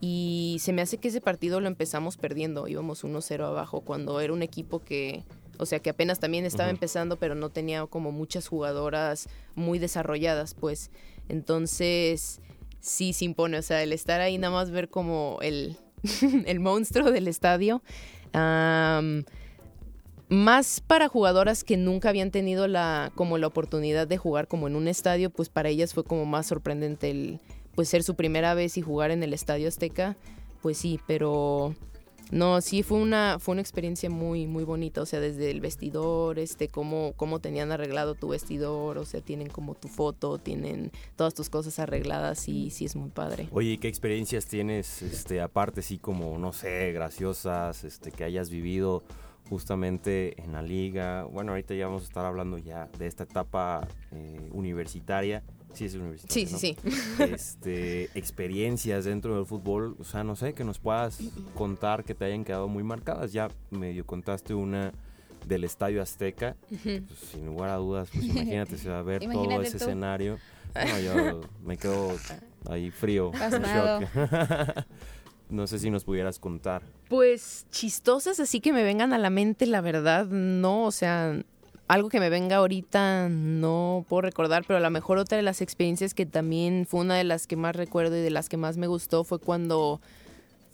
[0.00, 4.32] Y se me hace que ese partido lo empezamos perdiendo, íbamos 1-0 abajo, cuando era
[4.32, 5.24] un equipo que,
[5.58, 10.54] o sea, que apenas también estaba empezando, pero no tenía como muchas jugadoras muy desarrolladas,
[10.54, 10.90] pues.
[11.28, 12.40] Entonces,
[12.84, 15.76] sí se impone, o sea, el estar ahí nada más ver como el,
[16.46, 17.82] el monstruo del estadio.
[20.28, 24.76] más para jugadoras que nunca habían tenido la como la oportunidad de jugar como en
[24.76, 27.40] un estadio, pues para ellas fue como más sorprendente el
[27.74, 30.16] pues ser su primera vez y jugar en el Estadio Azteca,
[30.62, 31.74] pues sí, pero
[32.30, 36.38] no, sí fue una fue una experiencia muy muy bonita, o sea, desde el vestidor,
[36.38, 41.34] este cómo cómo tenían arreglado tu vestidor, o sea, tienen como tu foto, tienen todas
[41.34, 43.48] tus cosas arregladas y sí es muy padre.
[43.52, 48.50] Oye, ¿y ¿qué experiencias tienes, este, aparte, sí, como, no sé, graciosas, este, que hayas
[48.50, 49.02] vivido
[49.48, 51.24] justamente en la liga?
[51.24, 55.42] Bueno, ahorita ya vamos a estar hablando ya de esta etapa eh, universitaria.
[55.74, 56.46] Sí, es universitaria.
[56.46, 56.90] Sí, sí, ¿no?
[56.90, 57.22] sí.
[57.32, 61.18] Este, experiencias dentro del fútbol, o sea, no sé, que nos puedas
[61.54, 63.32] contar que te hayan quedado muy marcadas.
[63.32, 64.92] Ya medio contaste una
[65.46, 69.60] del Estadio Azteca, pues, sin lugar a dudas, pues imagínate, se va a ver todo
[69.62, 69.84] ese tú.
[69.84, 70.38] escenario.
[70.74, 72.16] No, yo me quedo
[72.68, 73.30] ahí frío.
[75.50, 76.82] no sé si nos pudieras contar.
[77.08, 81.42] Pues chistosas, así que me vengan a la mente, la verdad, no, o sea,
[81.88, 85.60] algo que me venga ahorita no puedo recordar, pero a lo mejor otra de las
[85.60, 88.76] experiencias que también fue una de las que más recuerdo y de las que más
[88.76, 90.00] me gustó fue cuando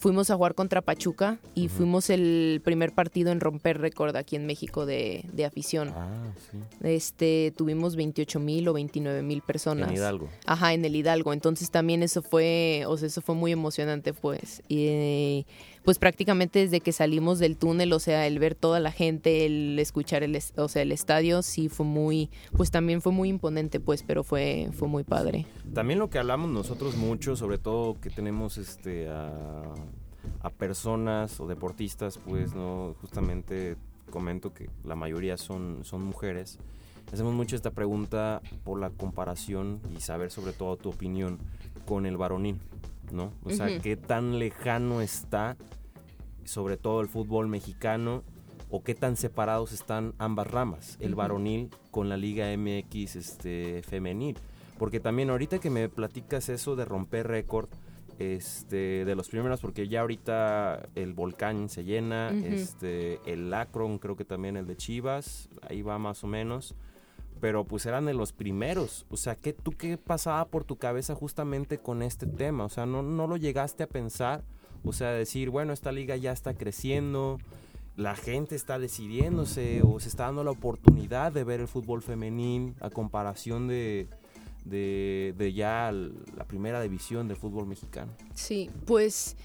[0.00, 4.46] fuimos a jugar contra Pachuca y fuimos el primer partido en romper récord aquí en
[4.46, 5.90] México de, de afición.
[5.94, 6.58] Ah, sí.
[6.82, 9.90] Este, tuvimos 28 mil o 29 mil personas.
[9.90, 10.28] En Hidalgo.
[10.46, 11.34] Ajá, en el Hidalgo.
[11.34, 14.62] Entonces también eso fue, o sea, eso fue muy emocionante, pues.
[14.68, 15.46] Y eh,
[15.84, 19.78] pues prácticamente desde que salimos del túnel, o sea, el ver toda la gente, el
[19.78, 24.02] escuchar el, o sea, el estadio, sí fue muy, pues también fue muy imponente, pues,
[24.02, 25.46] pero fue, fue muy padre.
[25.74, 29.62] También lo que hablamos nosotros mucho, sobre todo que tenemos este a,
[30.40, 33.76] a personas o deportistas, pues no, justamente
[34.10, 36.58] comento que la mayoría son, son mujeres.
[37.12, 41.38] hacemos mucho esta pregunta por la comparación y saber sobre todo tu opinión
[41.86, 42.58] con el varonil,
[43.12, 43.32] ¿no?
[43.44, 43.82] O sea, Ujú.
[43.82, 45.56] qué tan lejano está
[46.44, 48.22] sobre todo el fútbol mexicano
[48.70, 54.36] o qué tan separados están ambas ramas, el varonil con la Liga MX este, femenil.
[54.78, 57.68] Porque también ahorita que me platicas eso de romper récord,
[58.20, 64.14] este, de los primeros, porque ya ahorita el volcán se llena, este, el Akron, creo
[64.14, 66.74] que también el de Chivas, ahí va más o menos.
[67.40, 69.06] Pero pues eran de los primeros.
[69.08, 72.66] O sea, ¿qué, ¿tú qué pasaba por tu cabeza justamente con este tema?
[72.66, 74.44] O sea, ¿no, no lo llegaste a pensar?
[74.84, 77.38] O sea, decir, bueno, esta liga ya está creciendo,
[77.96, 82.74] la gente está decidiéndose o se está dando la oportunidad de ver el fútbol femenil
[82.80, 84.08] a comparación de,
[84.64, 88.12] de, de ya la primera división del fútbol mexicano.
[88.34, 89.36] Sí, pues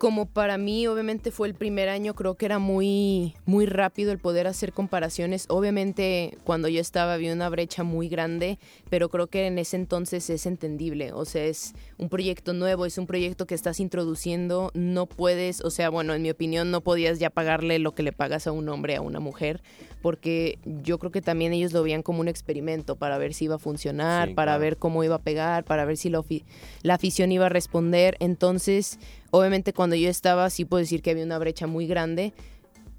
[0.00, 4.18] como para mí obviamente fue el primer año, creo que era muy muy rápido el
[4.18, 5.44] poder hacer comparaciones.
[5.50, 10.30] Obviamente cuando yo estaba había una brecha muy grande, pero creo que en ese entonces
[10.30, 15.04] es entendible, o sea, es un proyecto nuevo, es un proyecto que estás introduciendo, no
[15.04, 18.46] puedes, o sea, bueno, en mi opinión no podías ya pagarle lo que le pagas
[18.46, 19.60] a un hombre a una mujer,
[20.00, 23.56] porque yo creo que también ellos lo veían como un experimento para ver si iba
[23.56, 24.60] a funcionar, Sí, para claro.
[24.62, 28.16] ver cómo iba a pegar, para ver si la afición iba a responder.
[28.18, 28.98] Entonces,
[29.30, 32.32] obviamente cuando yo estaba, sí puedo decir que había una brecha muy grande,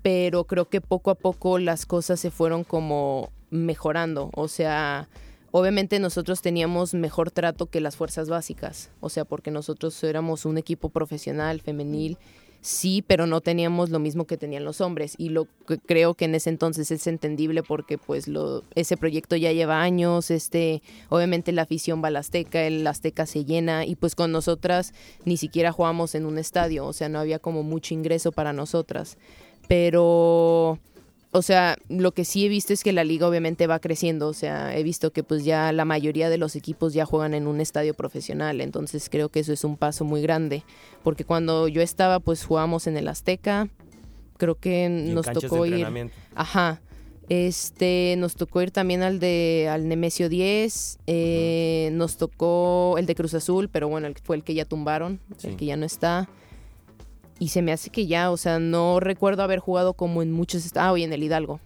[0.01, 4.31] pero creo que poco a poco las cosas se fueron como mejorando.
[4.33, 5.09] O sea,
[5.51, 8.89] obviamente nosotros teníamos mejor trato que las fuerzas básicas.
[8.99, 12.17] O sea, porque nosotros éramos un equipo profesional, femenil.
[12.61, 16.25] Sí, pero no teníamos lo mismo que tenían los hombres y lo que creo que
[16.25, 21.53] en ese entonces es entendible porque pues lo ese proyecto ya lleva años, este obviamente
[21.53, 24.93] la afición va al Azteca, el Azteca se llena y pues con nosotras
[25.25, 29.17] ni siquiera jugamos en un estadio, o sea, no había como mucho ingreso para nosotras.
[29.67, 30.77] Pero
[31.31, 34.33] o sea, lo que sí he visto es que la liga obviamente va creciendo, o
[34.33, 37.61] sea, he visto que pues ya la mayoría de los equipos ya juegan en un
[37.61, 40.63] estadio profesional, entonces creo que eso es un paso muy grande,
[41.03, 43.69] porque cuando yo estaba pues jugábamos en el Azteca,
[44.37, 45.87] creo que nos tocó ir,
[46.35, 46.81] ajá,
[47.29, 53.15] este, nos tocó ir también al de al Nemesio 10, eh, nos tocó el de
[53.15, 55.47] Cruz Azul, pero bueno, el, fue el que ya tumbaron, Sí.
[55.47, 56.27] el que ya no está.
[57.41, 60.69] Y se me hace que ya, o sea, no recuerdo haber jugado como en muchos...
[60.75, 61.59] Ah, y en el Hidalgo.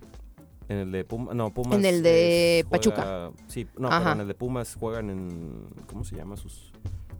[0.70, 1.78] En el de Pumas, no, Pumas.
[1.78, 3.32] En el de es- juega- Pachuca.
[3.48, 4.00] Sí, no, Ajá.
[4.00, 6.72] pero en el de Pumas juegan en, ¿cómo se llama sus?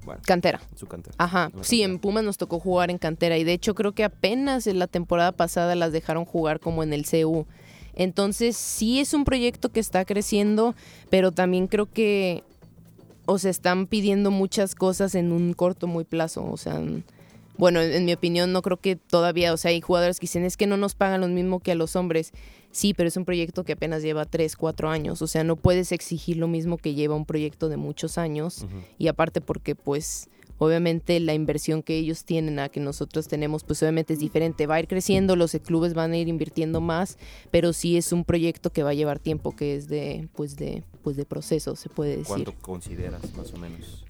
[0.06, 0.62] Bueno, Cantera.
[0.76, 1.16] su cantera.
[1.18, 2.00] Ajá, En sí, en.
[2.00, 5.34] Pumas nos tocó jugar en cantera y de hecho creo que apenas en la temporada
[5.34, 7.46] pasada las dejaron jugar como en el CU.
[7.94, 10.76] Entonces sí es un proyecto que está creciendo,
[11.10, 12.44] pero también creo que
[13.26, 16.80] o se están pidiendo muchas cosas en un corto muy plazo, o sea,
[17.58, 20.58] bueno, en, mi opinión no creo que todavía, o sea, hay jugadores que dicen es
[20.58, 22.32] que no nos pagan lo mismo que a los hombres.
[22.72, 25.94] Sí, pero es un proyecto que apenas lleva 3, 4 años, o sea, no puedes
[25.94, 28.66] exigir lo mismo que lleva un proyecto de muchos años
[28.98, 33.82] y aparte porque pues obviamente la inversión que ellos tienen a que nosotros tenemos pues
[33.82, 37.18] obviamente es diferente, va a ir creciendo, los clubes van a ir invirtiendo más,
[37.52, 40.84] pero sí es un proyecto que va a llevar tiempo, que es de pues de
[41.02, 42.28] pues de proceso, se puede decir.
[42.28, 44.06] ¿Cuánto consideras más o menos?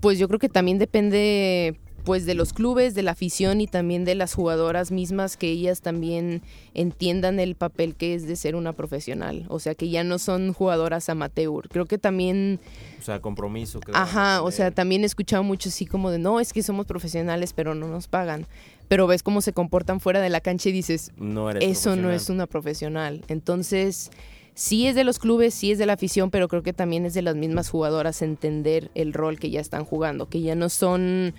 [0.00, 4.04] Pues yo creo que también depende pues de los clubes, de la afición y también
[4.04, 6.42] de las jugadoras mismas que ellas también
[6.74, 10.52] entiendan el papel que es de ser una profesional, o sea, que ya no son
[10.52, 11.68] jugadoras amateur.
[11.68, 12.60] Creo que también
[13.00, 13.80] O sea, compromiso.
[13.80, 16.86] que Ajá, o sea, también he escuchado mucho así como de, no, es que somos
[16.86, 18.46] profesionales, pero no nos pagan.
[18.88, 22.10] Pero ves cómo se comportan fuera de la cancha y dices, no eres eso no
[22.10, 23.24] es una profesional.
[23.28, 24.10] Entonces,
[24.54, 27.14] sí es de los clubes, sí es de la afición, pero creo que también es
[27.14, 31.34] de las mismas jugadoras entender el rol que ya están jugando, que ya no son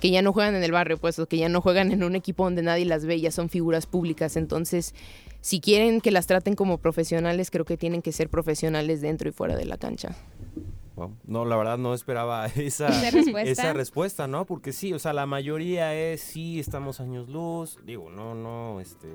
[0.00, 2.16] que ya no juegan en el barrio, pues, o que ya no juegan en un
[2.16, 4.36] equipo donde nadie las ve, ya son figuras públicas.
[4.36, 4.94] Entonces,
[5.40, 9.32] si quieren que las traten como profesionales, creo que tienen que ser profesionales dentro y
[9.32, 10.16] fuera de la cancha.
[10.96, 11.14] Wow.
[11.26, 13.50] No, la verdad no esperaba esa, Esa respuesta.
[13.50, 14.44] esa respuesta, ¿no?
[14.44, 17.78] Porque sí, o sea, la mayoría es sí, estamos años luz.
[17.84, 19.08] Digo, no, no, este,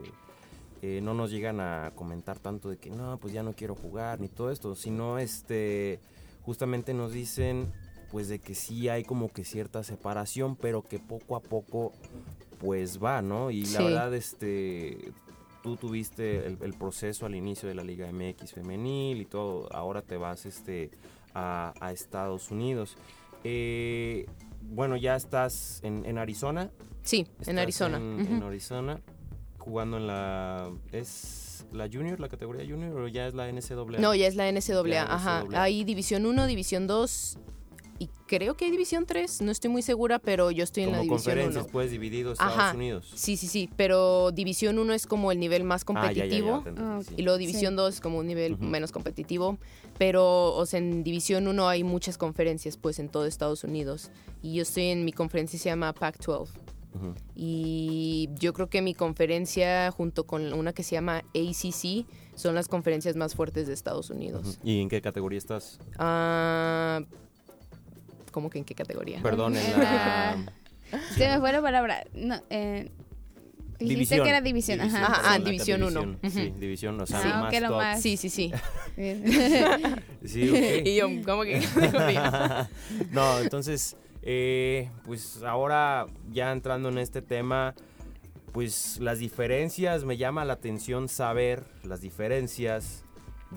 [0.81, 4.19] eh, no nos llegan a comentar tanto de que no, pues ya no quiero jugar
[4.19, 5.99] ni todo esto, sino, este,
[6.43, 7.71] justamente nos dicen,
[8.11, 11.93] pues de que sí hay como que cierta separación, pero que poco a poco,
[12.59, 13.51] pues va, ¿no?
[13.51, 15.13] Y la verdad, este,
[15.63, 20.01] tú tuviste el, el proceso al inicio de la Liga MX femenil y todo, ahora
[20.01, 20.91] te vas, este,
[21.33, 22.97] a, a Estados Unidos.
[23.43, 24.25] Eh,
[24.61, 26.69] bueno, ya estás en, en Arizona.
[27.03, 27.97] Sí, Estás en Arizona.
[27.97, 29.01] En, Arizona,
[29.57, 30.71] jugando en la...
[30.91, 33.99] ¿Es la Junior, la categoría Junior o ya es la NCAA?
[33.99, 35.43] No, ya es la NCAA, Ya, ajá.
[35.45, 35.63] NCAA.
[35.63, 37.37] Hay División 1, División 2
[38.01, 40.97] y creo que hay División 3, no estoy muy segura, pero yo estoy en la
[41.01, 41.23] División 1.
[41.43, 42.75] conferencias, pues dividido Estados Ajá.
[42.75, 43.11] Unidos.
[43.13, 46.41] Sí, sí, sí, pero División 1 es como el nivel más Ah, ya, ya, ya,
[46.41, 46.57] competitivo.
[46.57, 47.13] entendí, Ah, sí.
[47.17, 49.59] Y luego División 2 es como un nivel menos competitivo.
[49.99, 54.09] Pero, o sea, en División 1 hay muchas conferencias, pues, en todo Estados Unidos.
[54.41, 56.49] Y yo estoy en mi conferencia, se llama Pac-12.
[56.95, 57.13] Ujú.
[57.35, 62.67] Y yo creo que mi conferencia, junto con una que se llama ACC, son las
[62.67, 64.57] conferencias más fuertes de Estados Unidos.
[64.63, 65.79] ¿Y en qué categoría estás?
[65.99, 67.01] Ah,
[68.31, 69.21] ¿Cómo que en qué categoría?
[69.21, 70.37] Perdón, en la...
[71.15, 72.03] Se me fue la palabra.
[72.13, 72.89] No, eh,
[73.79, 74.23] dijiste División.
[74.23, 74.81] que era división.
[74.81, 75.05] Ajá.
[75.05, 76.01] Ajá, ah, la división uno.
[76.01, 77.77] división, Sí, división, o sea, Ah, lo más lo top.
[77.77, 78.01] más.
[78.01, 78.51] Sí, sí, sí.
[80.25, 80.55] Sí, ok.
[80.85, 81.61] y yo, ¿cómo que
[83.11, 87.73] no, entonces, eh, pues ahora ya entrando en este tema,
[88.51, 93.03] pues las diferencias, me llama la atención saber las diferencias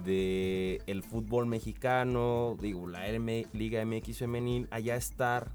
[0.03, 3.07] de el fútbol mexicano, digo, la
[3.53, 5.53] Liga MX femenil, allá estar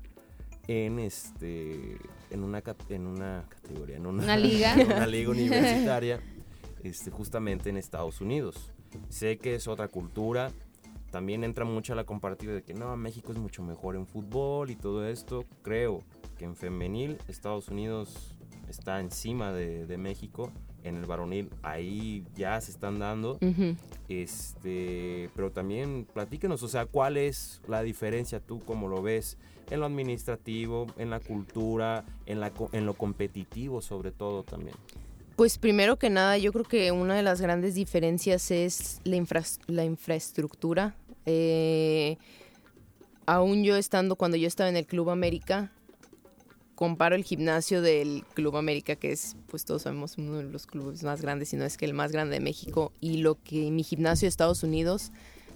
[0.67, 1.97] en este
[2.29, 4.73] en una en una categoría, en una, Una liga.
[4.79, 6.21] en una liga universitaria,
[6.83, 8.71] este justamente en Estados Unidos.
[9.09, 10.51] Sé que es otra cultura,
[11.11, 14.69] también entra mucho a la comparativa de que no, México es mucho mejor en fútbol
[14.69, 15.45] y todo esto.
[15.63, 16.03] Creo
[16.37, 18.37] que en femenil Estados Unidos
[18.67, 20.51] está encima de, de México.
[20.83, 23.37] En el varonil ahí ya se están dando.
[24.07, 29.37] Este, pero también platícanos, o sea, ¿cuál es la diferencia tú como lo ves
[29.69, 34.75] en lo administrativo, en la cultura, en, la, en lo competitivo sobre todo también?
[35.35, 39.59] Pues primero que nada, yo creo que una de las grandes diferencias es la, infras-
[39.67, 40.95] la infraestructura.
[41.25, 42.17] Eh,
[43.25, 45.71] aún yo estando, cuando yo estaba en el Club América,
[46.79, 51.03] comparo el gimnasio del Club América, que es, pues todos sabemos, uno de los clubes
[51.03, 53.83] más grandes, si no es que el más grande de México, y lo que mi
[53.83, 55.11] gimnasio de Estados Unidos,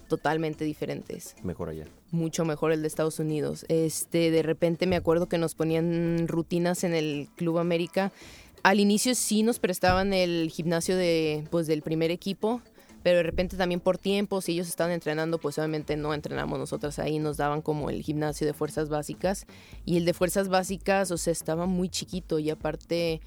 [0.06, 1.86] totalmente diferentes Mejor allá.
[2.10, 3.64] mucho mejor el de Estados Unidos.
[3.68, 8.12] Este, de repente me acuerdo que nos ponían rutinas en el Club América.
[8.62, 12.60] Al inicio sí nos prestaban el gimnasio de, pues, del primer equipo,
[13.04, 16.98] pero de repente también por tiempo, si ellos estaban entrenando, pues obviamente no entrenamos nosotras
[16.98, 19.46] ahí, nos daban como el gimnasio de fuerzas básicas.
[19.84, 23.20] Y el de fuerzas básicas, o sea, estaba muy chiquito y aparte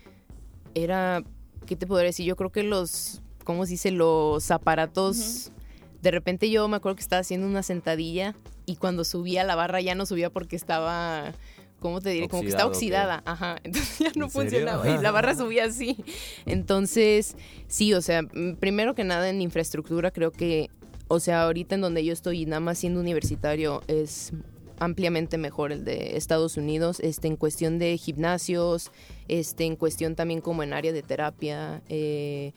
[0.74, 1.24] era,
[1.68, 2.26] ¿qué te podría decir?
[2.26, 3.92] Yo creo que los, ¿cómo se dice?
[3.92, 5.52] Los aparatos...
[6.02, 8.36] De repente yo me acuerdo que estaba haciendo una sentadilla
[8.68, 11.34] y cuando subía la barra ya no subía porque estaba,
[11.80, 12.28] ¿cómo te diré?
[12.28, 13.24] Como que Oxidado, oxidada.
[13.26, 15.98] Ajá, entonces ya no ¿En funcionaba y la barra subía así.
[16.46, 17.36] Entonces,
[17.68, 20.70] sí, o sea, mm, primero que nada en infraestructura creo que,
[21.08, 24.34] o sea, ahorita en donde yo estoy y nada más siendo universitario es
[24.80, 28.92] ampliamente mejor el de Estados Unidos, este, en cuestión de gimnasios,
[29.28, 32.54] este, en cuestión también como en área de terapia, eh,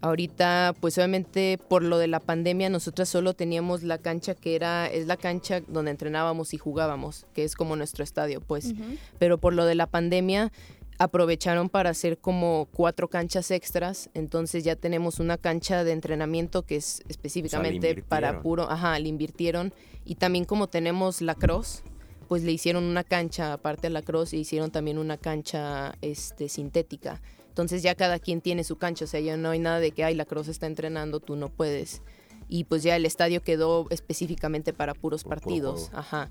[0.00, 4.86] Ahorita, pues obviamente por lo de la pandemia, nosotras solo teníamos la cancha que era,
[4.86, 8.74] es la cancha donde entrenábamos y jugábamos, que es como nuestro estadio, pues.
[9.18, 10.52] Pero por lo de la pandemia,
[10.98, 16.76] aprovecharon para hacer como cuatro canchas extras, entonces ya tenemos una cancha de entrenamiento que
[16.76, 19.72] es específicamente para puro, ajá, le invirtieron
[20.04, 21.82] y también como tenemos la cross,
[22.28, 26.48] pues le hicieron una cancha aparte de la cross y hicieron también una cancha este
[26.48, 27.20] sintética.
[27.54, 30.02] Entonces ya cada quien tiene su cancha, o sea, ya no hay nada de que,
[30.02, 32.02] ay, la cross está entrenando, tú no puedes.
[32.48, 35.88] Y pues ya el estadio quedó específicamente para puros Por partidos.
[35.94, 36.30] Ajá.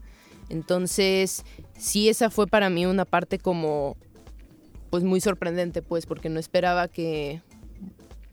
[0.49, 1.45] Entonces,
[1.77, 3.95] sí, esa fue para mí una parte como,
[4.89, 7.41] pues muy sorprendente, pues, porque no esperaba que...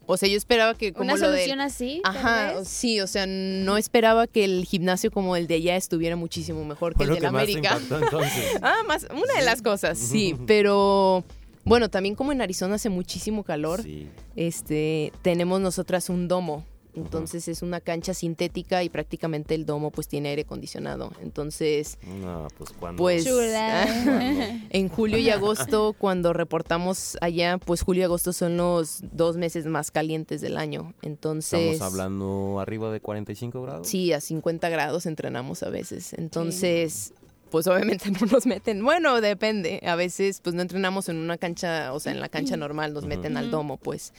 [0.07, 2.01] O sea, yo esperaba que como Una lo del- solución así.
[2.03, 6.65] Ajá, sí, o sea, no esperaba que el gimnasio como el de allá estuviera muchísimo
[6.65, 7.79] mejor que Fue el de la más te América.
[7.81, 8.45] impactó entonces.
[8.63, 11.25] Ah, más, una de las cosas, sí, pero
[11.65, 14.09] bueno, también como en Arizona hace muchísimo calor, Sí.
[14.37, 16.65] este, tenemos nosotras un domo.
[16.93, 21.13] Entonces es una cancha sintética y prácticamente el domo pues tiene aire acondicionado.
[21.23, 23.01] Entonces, No, pues cuando...
[23.01, 23.87] pues Chula.
[24.71, 29.67] en julio y agosto cuando reportamos allá, pues julio y agosto son los dos meses
[29.67, 30.93] más calientes del año.
[31.03, 33.87] Entonces, Estamos hablando arriba de 45 grados.
[33.87, 36.13] Sí, a 50 grados entrenamos a veces.
[36.15, 37.13] Entonces,
[37.51, 38.85] pues obviamente no nos meten.
[38.85, 39.81] Bueno, depende.
[39.85, 43.05] A veces, pues no entrenamos en una cancha, o sea, en la cancha normal, nos
[43.05, 44.13] meten al domo, pues.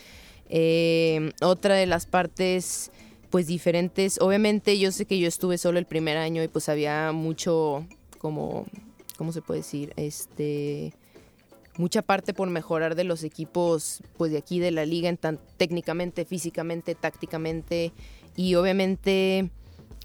[0.50, 2.92] Eh, otra de las partes,
[3.30, 4.20] pues diferentes.
[4.22, 7.86] Obviamente, yo sé que yo estuve solo el primer año y pues había mucho,
[8.18, 8.66] como,
[9.18, 9.94] ¿cómo se puede decir?
[9.96, 10.94] Este
[11.78, 15.40] mucha parte por mejorar de los equipos pues de aquí de la liga en tan
[15.58, 17.94] técnicamente, físicamente, tácticamente
[18.36, 19.50] y obviamente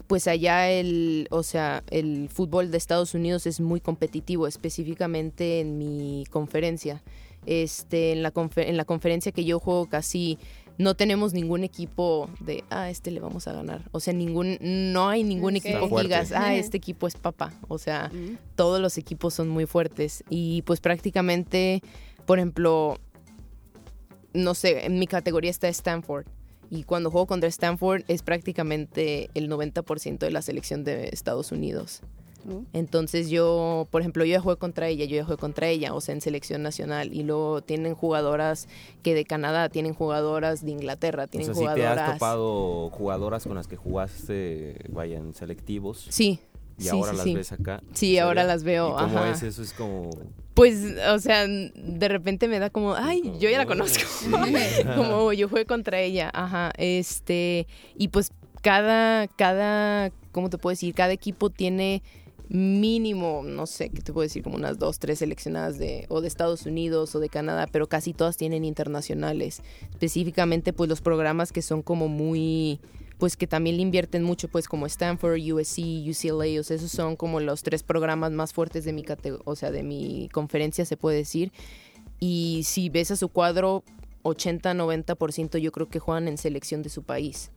[0.07, 5.77] pues allá el, o sea, el fútbol de Estados Unidos es muy competitivo, específicamente en
[5.77, 7.03] mi conferencia.
[7.45, 10.37] Este, en la, confer- en la conferencia que yo juego casi
[10.77, 13.87] no tenemos ningún equipo de, ah, este le vamos a ganar.
[13.91, 17.53] O sea, ningún, no hay ningún equipo que digas, ah, este equipo es papá.
[17.67, 18.11] O sea,
[18.55, 20.23] todos los equipos son muy fuertes.
[20.29, 21.81] Y pues prácticamente,
[22.25, 22.97] por ejemplo,
[24.33, 26.25] no sé, en mi categoría está Stanford.
[26.69, 32.01] Y cuando juego contra Stanford es prácticamente el 90% de la selección de Estados Unidos.
[32.45, 32.63] Uh.
[32.73, 36.01] Entonces yo, por ejemplo, yo ya jugué contra ella, yo ya jugué contra ella, o
[36.01, 37.13] sea, en selección nacional.
[37.13, 38.67] Y luego tienen jugadoras
[39.03, 41.97] que de Canadá, tienen jugadoras de Inglaterra, O tienen sí te jugadoras...
[41.97, 46.07] has topado jugadoras con las que jugaste, vaya, en selectivos.
[46.09, 46.39] Sí.
[46.77, 47.35] Y sí, ahora sí, las sí.
[47.35, 47.83] ves acá.
[47.93, 49.31] Sí, ¿en ahora las veo, ¿Y cómo ajá.
[49.31, 49.61] es eso?
[49.61, 50.09] Es como...
[50.53, 54.03] Pues, o sea, de repente me da como, ay, yo ya la conozco.
[54.07, 54.31] Sí.
[54.95, 56.71] como yo jugué contra ella, ajá.
[56.77, 60.95] Este, y pues cada, cada, ¿cómo te puedo decir?
[60.95, 62.01] Cada equipo tiene
[62.49, 64.43] mínimo, no sé, ¿qué te puedo decir?
[64.43, 68.13] Como unas dos, tres seleccionadas de, o de Estados Unidos o de Canadá, pero casi
[68.13, 69.61] todas tienen internacionales.
[69.89, 72.79] Específicamente, pues los programas que son como muy,
[73.17, 77.15] pues que también le invierten mucho, pues como Stanford, USC, UCLA, o sea, esos son
[77.15, 79.03] como los tres programas más fuertes de mi
[79.45, 81.51] o sea, de mi conferencia, se puede decir.
[82.19, 83.83] Y si ves a su cuadro,
[84.23, 87.51] 80-90% yo creo que juegan en selección de su país.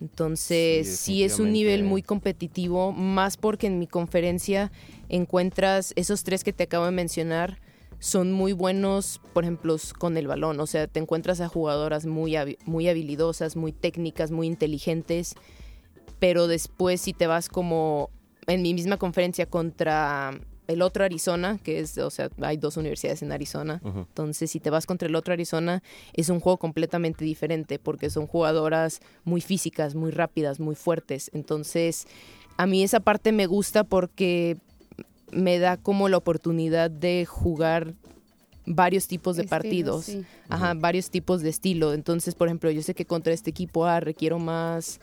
[0.00, 4.72] Entonces, Sí, sí, es un nivel muy competitivo, más porque en mi conferencia
[5.08, 7.60] encuentras esos tres que te acabo de mencionar,
[8.02, 10.58] son muy buenos, por ejemplo, con el balón.
[10.58, 15.36] O sea, te encuentras a jugadoras muy, muy habilidosas, muy técnicas, muy inteligentes,
[16.18, 18.10] pero después si te vas como
[18.48, 20.36] en mi misma conferencia contra
[20.66, 24.70] el otro Arizona, que es, o sea, hay dos universidades en Arizona, entonces, si te
[24.70, 25.80] vas contra el otro Arizona,
[26.12, 31.30] es un juego completamente diferente porque son jugadoras muy físicas, muy rápidas, muy fuertes.
[31.34, 32.08] Entonces,
[32.56, 34.58] a mí esa parte me gusta porque
[35.32, 37.94] me da como la oportunidad de jugar
[38.64, 40.04] varios tipos de Estilo, partidos.
[40.04, 40.24] sí.
[40.48, 41.94] Ajá, varios tipos de estilo.
[41.94, 45.00] Entonces, por ejemplo, yo sé que contra este equipo A requiero más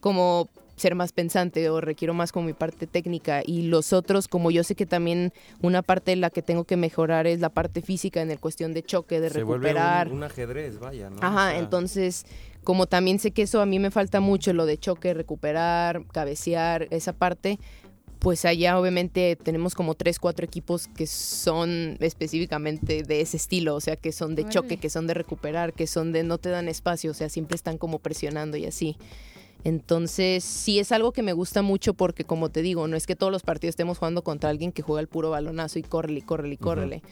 [0.00, 4.50] como ser más pensante o requiero más como mi parte técnica y los otros como
[4.50, 7.82] yo sé que también una parte de la que tengo que mejorar es la parte
[7.82, 10.08] física en el cuestión de choque, de Se vuelve recuperar.
[10.08, 11.16] un, un ajedrez, vaya, ¿no?
[11.16, 12.24] O Ajá, sea, entonces
[12.64, 16.86] como también sé que eso a mí me falta mucho, lo de choque, recuperar, cabecear,
[16.90, 17.58] esa parte,
[18.20, 23.80] pues allá obviamente tenemos como tres, cuatro equipos que son específicamente de ese estilo, o
[23.80, 26.68] sea, que son de choque, que son de recuperar, que son de no te dan
[26.68, 28.96] espacio, o sea, siempre están como presionando y así.
[29.64, 33.16] Entonces, sí es algo que me gusta mucho porque, como te digo, no es que
[33.16, 36.22] todos los partidos estemos jugando contra alguien que juega el puro balonazo y córrele, y
[36.22, 36.64] córrele, y Ujú.
[36.64, 37.02] córrele.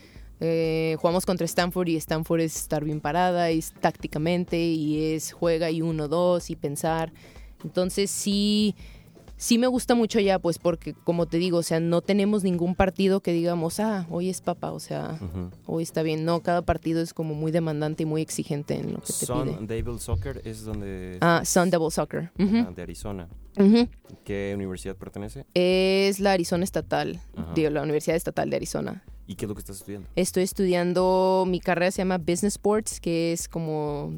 [0.40, 5.70] Eh, jugamos contra Stanford y Stanford es estar bien parada, es tácticamente y es juega
[5.70, 7.12] y uno, dos y pensar.
[7.64, 8.76] Entonces sí,
[9.38, 12.74] sí me gusta mucho ya, pues porque como te digo, o sea, no tenemos ningún
[12.74, 15.18] partido que digamos, ah, hoy es papa, o sea,
[15.64, 16.26] hoy está bien.
[16.26, 19.56] No, cada partido es como muy demandante y muy exigente en lo que te Sun
[19.56, 19.66] pide.
[19.66, 21.16] Devil Soccer es donde...
[21.22, 22.30] Ah, Sun Devil Soccer.
[22.38, 23.28] Ah, de Arizona.
[24.24, 25.46] ¿Qué universidad pertenece?
[25.54, 27.20] Es la Arizona Estatal,
[27.54, 29.04] digo, la Universidad Estatal de Arizona.
[29.26, 30.08] ¿Y qué es lo que estás estudiando?
[30.16, 34.12] Estoy estudiando, mi carrera se llama Business Sports, que es como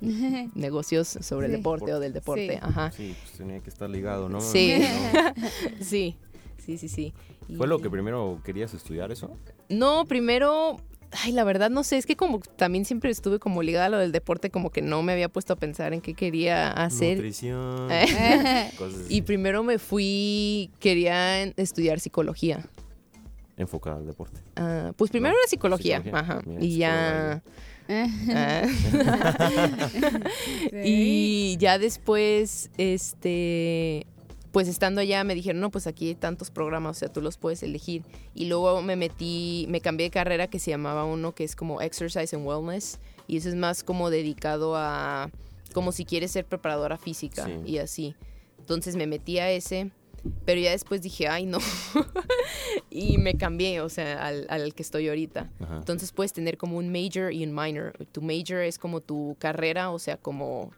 [0.54, 2.54] negocios sobre el deporte o del deporte.
[2.54, 2.58] Sí.
[2.62, 2.90] Ajá.
[2.92, 4.40] Sí, pues tenía que estar ligado, ¿no?
[4.40, 4.74] Sí.
[4.78, 5.44] No.
[5.80, 6.16] Sí,
[6.58, 7.14] sí, sí, sí.
[7.48, 9.30] Y- ¿Fue lo que primero querías estudiar eso?
[9.68, 10.80] No, primero,
[11.24, 13.98] ay, la verdad no sé, es que como también siempre estuve como ligada a lo
[13.98, 17.16] del deporte, como que no me había puesto a pensar en qué quería hacer.
[17.18, 17.88] Nutrición.
[18.78, 22.64] cosas Y primero me fui, quería estudiar psicología.
[23.56, 24.40] Enfocada al deporte.
[24.56, 26.20] Ah, pues primero No, era psicología, psicología.
[26.34, 26.42] ajá.
[26.44, 27.42] Mira, y ya...
[30.70, 30.80] Sí.
[30.84, 34.06] y ya después, este,
[34.52, 37.36] pues estando allá me dijeron, no, pues aquí hay tantos programas, o sea, tú los
[37.36, 38.02] puedes elegir.
[38.34, 41.80] Y luego me metí, me cambié de carrera que se llamaba uno que es como
[41.80, 42.98] Exercise and Wellness.
[43.28, 45.30] Y eso es más como dedicado a,
[45.72, 47.72] como si quieres ser preparadora física Sí.
[47.72, 48.14] y así.
[48.58, 49.90] Entonces me metí a ese,
[50.44, 51.58] pero ya después dije, ay, no.
[52.90, 55.50] y me cambié, o sea, al, al que estoy ahorita.
[55.60, 55.76] Ajá.
[55.78, 57.92] Entonces puedes tener como un major y un minor.
[58.12, 60.72] Tu major es como tu carrera, o sea, como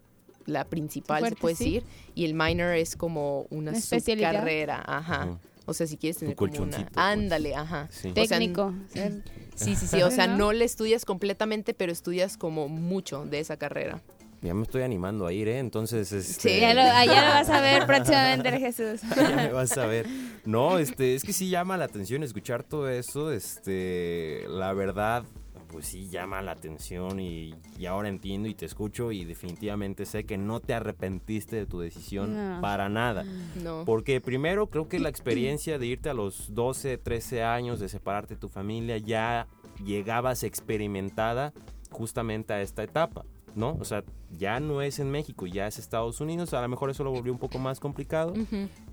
[0.47, 1.65] la principal, Fuerte, se puede sí.
[1.65, 1.85] decir.
[2.15, 4.31] Y el minor es como una Una especialidad.
[4.33, 4.83] subcarrera.
[4.87, 5.39] Ajá.
[5.67, 6.59] O sea, si quieres tener como una...
[6.59, 7.05] colchoncito, pues.
[7.05, 7.89] Ándale, ajá.
[7.91, 8.09] Sí.
[8.09, 8.75] O sea, Técnico.
[9.55, 10.03] Sí, sí, sí.
[10.03, 10.37] O sea, ¿No?
[10.39, 14.01] no le estudias completamente, pero estudias como mucho de esa carrera.
[14.41, 15.59] Ya me estoy animando a ir, ¿eh?
[15.59, 16.51] Entonces, este...
[16.55, 19.01] Sí, Ya lo, allá lo vas a ver próximamente, Jesús.
[19.17, 20.07] ya me vas a ver.
[20.45, 25.25] No, este, es que sí llama la atención escuchar todo eso, este, la verdad,
[25.73, 30.25] pues sí llama la atención y, y ahora entiendo y te escucho y definitivamente sé
[30.25, 32.61] que no te arrepentiste de tu decisión No.
[32.63, 33.25] para nada.
[33.63, 33.83] No.
[33.85, 38.35] Porque primero creo que la experiencia de irte a los 12, 13 años, de separarte
[38.35, 39.47] de tu familia, ya
[39.85, 41.53] llegabas experimentada
[41.91, 43.25] justamente a esta etapa.
[43.59, 43.77] ¿No?
[43.81, 44.05] O sea,
[44.39, 46.55] ya no es en México, ya es Estados Unidos.
[46.55, 48.33] A lo mejor eso lo volvió un poco más complicado.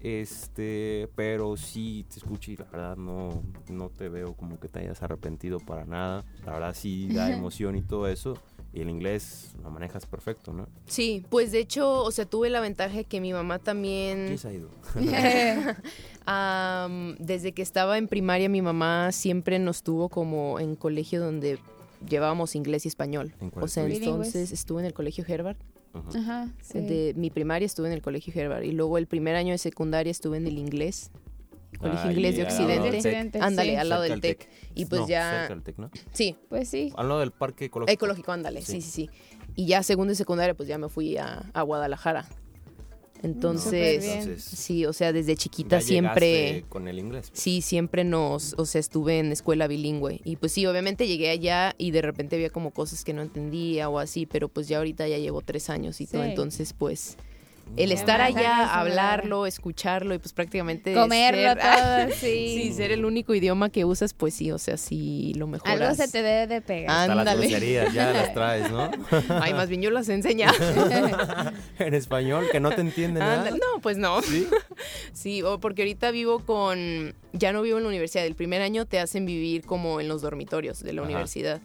[0.01, 4.79] Este, pero sí te escucho y la verdad no, no te veo como que te
[4.79, 6.25] hayas arrepentido para nada.
[6.45, 8.33] La verdad sí da emoción y todo eso.
[8.73, 10.67] Y el inglés lo manejas perfecto, ¿no?
[10.85, 14.49] Sí, pues de hecho, o sea, tuve la ventaja que mi mamá ¿Quién también, se
[14.49, 14.69] ha ido?
[16.25, 21.57] am, desde que estaba en primaria, mi mamá siempre nos tuvo como en colegio donde
[22.07, 23.33] llevábamos inglés y español.
[23.41, 25.59] ¿En cuál O sea, entonces estuve en el colegio Herbert.
[25.93, 26.17] Ujú.
[26.17, 26.79] Ajá, sí.
[26.81, 30.11] De mi primaria estuve en el colegio Herbert y luego el primer año de secundaria
[30.11, 31.09] estuve en el inglés,
[31.79, 33.39] colegio Ah, inglés de Occidente.
[33.39, 33.75] Ándale, sí.
[33.77, 34.49] al lado del TEC.
[34.75, 35.31] Y pues No, ya...
[35.41, 35.89] cerca del Tec, ¿no?
[36.11, 36.91] Sí, Pues sí.
[36.97, 37.93] Al lado del parque ecológico.
[37.93, 38.81] ecológico, ándale, Sí.
[38.81, 39.09] sí, sí, sí.
[39.55, 42.25] Y ya segundo y secundaria pues ya me fui a, a Guadalajara.
[43.25, 44.19] Entonces, bien.
[44.19, 46.65] Entonces, sí, o sea, desde chiquita ya siempre...
[46.69, 47.29] con el inglés.
[47.29, 47.41] pues.
[47.41, 50.21] Sí, siempre nos, o sea, estuve en escuela bilingüe.
[50.23, 53.89] Y pues sí, obviamente llegué allá y de repente había como cosas que no entendía
[53.89, 56.23] o así, pero pues ya ahorita ya llevo tres años y todo.
[56.23, 57.17] Entonces, pues,
[57.77, 58.79] el estar allá, hablar.
[59.19, 60.93] hablarlo, escucharlo y pues prácticamente...
[60.93, 62.73] Comerlo ser- todo, sí, sí.
[62.73, 65.81] ser el único idioma que usas, pues sí, o sea, sí lo mejoras.
[65.81, 67.09] Algo se te debe de pegar.
[67.09, 68.89] Hasta las groserías ya las traes, ¿no?
[69.41, 70.55] Ay, más bien yo las he enseñado.
[71.79, 73.51] en español, que no te entiende nada.
[73.51, 74.21] No, pues no.
[74.21, 74.47] ¿Sí?
[75.13, 78.85] Sí, o porque ahorita vivo con, ya no vivo en la universidad, el primer año
[78.85, 81.09] te hacen vivir como en los dormitorios de la Ajá.
[81.09, 81.61] universidad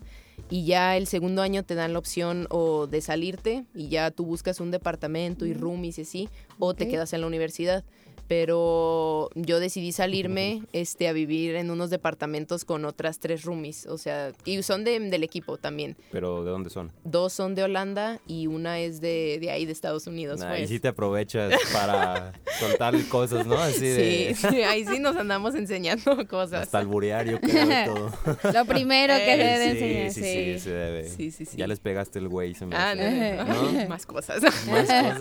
[0.49, 4.25] y ya el segundo año te dan la opción o de salirte y ya tú
[4.25, 6.29] buscas un departamento y roomies y así,
[6.59, 7.85] o te quedas en la universidad.
[8.31, 13.99] Pero yo decidí salirme este, a vivir en unos departamentos con otras tres roomies, o
[13.99, 15.97] sea, y son de- del equipo también.
[16.13, 16.93] Pero ¿de dónde son?
[17.03, 20.39] Dos son de Holanda y una es de, de ahí, de Estados Unidos.
[20.39, 20.63] Nah, pues.
[20.63, 23.57] Y sí te aprovechas para soltar cosas, ¿no?
[23.59, 24.35] Así de...
[24.37, 26.63] Sí, sí, ahí sí nos andamos enseñando cosas.
[26.63, 28.13] Hasta alburear, yo creo, y todo.
[28.55, 30.53] Lo primero que Eh, se debe sí, enseñar, sí, sí.
[30.55, 31.09] sí, se debe.
[31.09, 31.57] Sí, sí, sí.
[31.57, 33.89] Ya les pegaste el güey, se me Ah, no, ¿No?
[33.89, 34.41] Más cosas.
[34.41, 34.55] Más
[34.87, 35.21] cosas.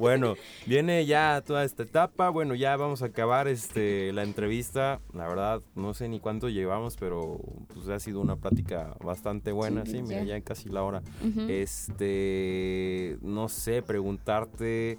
[0.00, 0.34] bueno,
[0.66, 2.28] viene ya toda esta etapa.
[2.30, 5.00] Bueno, ya vamos a acabar este la entrevista.
[5.12, 7.38] La verdad, no sé ni cuánto llevamos, pero
[7.74, 9.84] pues ha sido una plática bastante buena.
[9.84, 10.38] Sí, Sí, mira, ya.
[10.38, 11.02] ya casi la hora.
[11.48, 14.98] Este, no sé, preguntarte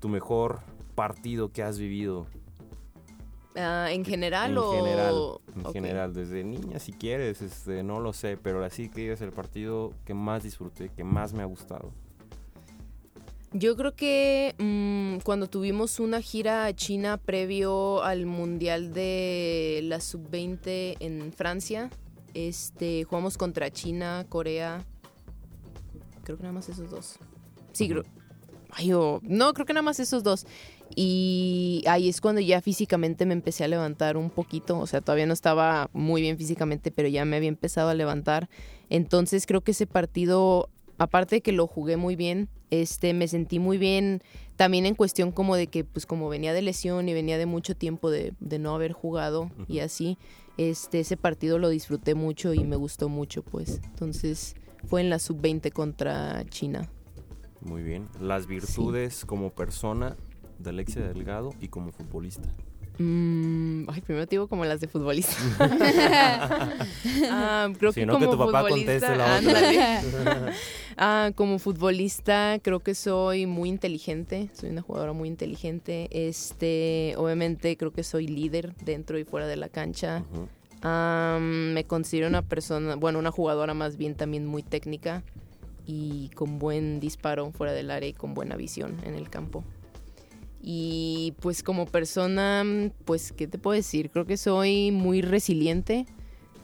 [0.00, 0.60] tu mejor
[0.94, 2.26] partido que has vivido.
[3.56, 4.70] Ah, ¿En general en o...?
[4.72, 5.14] general,
[5.56, 9.32] en general, desde niña si quieres, este, no lo sé, pero así que es el
[9.32, 11.92] partido que más disfruté, que más me ha gustado.
[13.52, 20.00] Yo creo que mm, cuando tuvimos una gira a China previo al Mundial de la
[20.00, 21.90] Sub-20 en Francia,
[22.32, 24.84] este, jugamos contra China, Corea,
[26.22, 27.16] creo que nada más esos dos.
[27.72, 28.04] Sí, creo...
[28.72, 30.46] Ay, oh, no, creo que nada más esos dos.
[30.94, 35.26] Y ahí es cuando ya físicamente me empecé a levantar un poquito, o sea, todavía
[35.26, 38.48] no estaba muy bien físicamente, pero ya me había empezado a levantar.
[38.90, 43.58] Entonces creo que ese partido, aparte de que lo jugué muy bien, este, me sentí
[43.58, 44.22] muy bien
[44.56, 47.74] también en cuestión como de que, pues como venía de lesión y venía de mucho
[47.74, 50.18] tiempo de, de no haber jugado y así,
[50.58, 53.80] este, ese partido lo disfruté mucho y me gustó mucho, pues.
[53.84, 54.54] Entonces
[54.86, 56.90] fue en la sub-20 contra China.
[57.62, 58.08] Muy bien.
[58.20, 60.16] Las virtudes como persona
[60.58, 62.54] de Alexia Delgado y como futbolista.
[62.98, 65.34] Mm, ay, primero te digo como las de futbolista.
[67.30, 70.52] Ah, creo Si que no, que como tu papá futbolista, conteste la.
[70.96, 76.08] Ah, como futbolista creo que soy muy inteligente, soy una jugadora muy inteligente.
[76.10, 80.24] Este, obviamente creo que soy líder dentro y fuera de la cancha.
[80.82, 85.22] Me considero una persona, bueno, una jugadora más bien también muy técnica
[85.86, 89.64] y con buen disparo fuera del área y con buena visión en el campo.
[90.62, 92.64] Y pues como persona,
[93.04, 94.10] pues, ¿qué te puedo decir?
[94.10, 96.06] Creo que soy muy resiliente.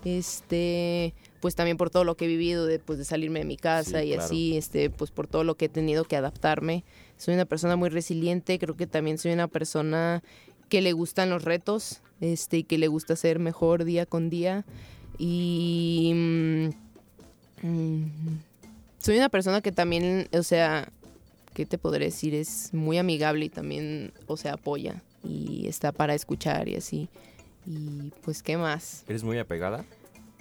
[0.05, 3.57] Este, pues también por todo lo que he vivido, de, pues, de salirme de mi
[3.57, 4.23] casa Sí, y claro.
[4.23, 6.85] así, este, pues por todo lo que he tenido que adaptarme.
[7.17, 10.23] Soy una persona muy resiliente, creo que también soy una persona
[10.69, 14.65] que le gustan los retos, este, y que le gusta ser mejor día con día.
[15.19, 16.69] Y mm,
[17.63, 18.05] mm,
[18.99, 20.93] soy una persona que también, o sea,
[21.57, 22.35] ¿qué te podré decir?
[22.35, 27.09] Es muy amigable y también, o sea, apoya y está para escuchar y así.
[27.65, 29.05] Y pues, ¿qué más?
[29.09, 29.87] ¿Eres muy apegada?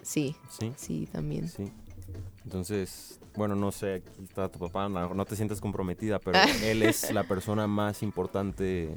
[0.04, 0.74] Sí, Sí.
[0.76, 1.48] sí, también.
[1.48, 1.72] Sí.
[2.44, 6.82] Entonces, bueno, no sé, aquí está tu papá, no, no te sientes comprometida, pero él
[6.84, 8.90] es la persona más importante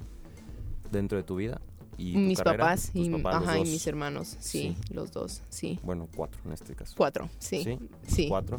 [0.91, 1.61] dentro de tu vida.
[1.97, 2.65] ¿Y tu mis carrera?
[2.65, 5.79] papás, y, papás, los ajá, y mis hermanos, sí, los dos, sí.
[5.85, 6.95] Bueno, cuatro en este caso.
[6.97, 8.27] Cuatro, sí, sí.
[8.29, 8.57] Cuatro.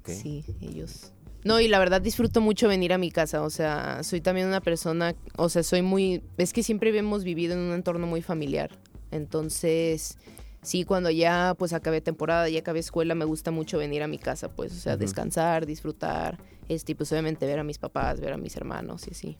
[0.00, 0.08] Ok.
[0.08, 1.12] Sí, ellos.
[1.44, 4.60] No, y la verdad disfruto mucho venir a mi casa, o sea, soy también una
[4.60, 8.70] persona, o sea, soy muy, es que siempre hemos vivido en un entorno muy familiar,
[9.10, 10.18] entonces
[10.62, 14.18] sí, cuando ya pues acabé temporada, ya acabé escuela, me gusta mucho venir a mi
[14.18, 16.38] casa, pues, o sea, descansar, disfrutar,
[16.68, 19.36] este, pues obviamente ver a mis papás, ver a mis hermanos y así.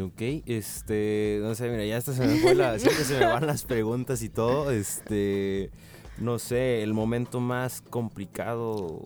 [0.00, 3.46] Ok, este, no sé, mira, ya hasta se me fue la, siempre se me van
[3.46, 5.70] las preguntas y todo, este,
[6.18, 9.00] no sé, el momento más complicado,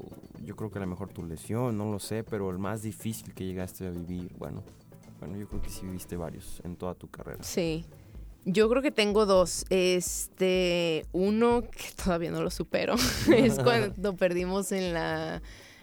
[0.44, 3.32] yo creo que a lo mejor tu lesión, no lo sé, pero el más difícil
[3.34, 4.62] que llegaste a vivir, bueno,
[5.18, 7.42] bueno, yo creo que sí viviste varios en toda tu carrera.
[7.42, 7.84] Sí.
[8.44, 9.66] Yo creo que tengo dos.
[9.68, 12.94] Este, uno que todavía no lo supero,
[13.34, 15.42] es cuando perdimos en la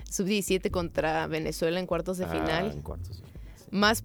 [0.09, 2.71] sub-17 contra Venezuela en cuartos de Ah, final.
[2.71, 3.21] en cuartos.
[3.71, 4.03] Más,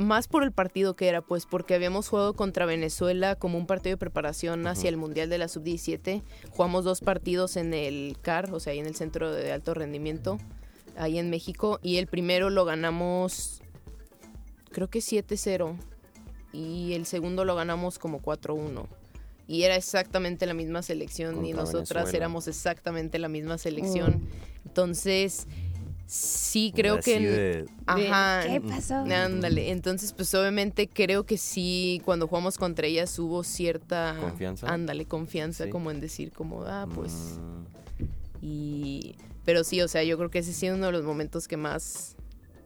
[0.00, 3.94] más por el partido que era, pues porque habíamos jugado contra Venezuela como un partido
[3.94, 6.22] de preparación hacia el Mundial de la Sub-17.
[6.50, 10.38] Jugamos dos partidos en el CAR, o sea, ahí en el Centro de Alto Rendimiento,
[10.96, 11.78] ahí en México.
[11.82, 13.62] Y el primero lo ganamos,
[14.70, 15.76] creo que 7-0.
[16.52, 18.86] Y el segundo lo ganamos como 4-1.
[19.46, 22.16] Y era exactamente la misma selección y nosotras Venezuela.
[22.16, 24.26] éramos exactamente la misma selección.
[24.64, 25.46] Entonces,
[26.12, 27.20] sí creo Así que...
[27.20, 28.42] de- Ajá.
[28.46, 28.94] ¿Qué pasó?
[28.96, 34.16] Ándale, entonces pues obviamente creo que sí, cuando jugamos contra ellas hubo cierta...
[34.20, 34.66] ¿Confianza?
[34.68, 35.70] Ándale, confianza, Sí.
[35.70, 37.38] como en decir como, ah, pues...
[37.38, 38.04] Mm,
[38.44, 39.14] Y...
[39.44, 41.56] Pero sí, o sea, yo creo que ese sí es uno de los momentos que
[41.56, 42.14] más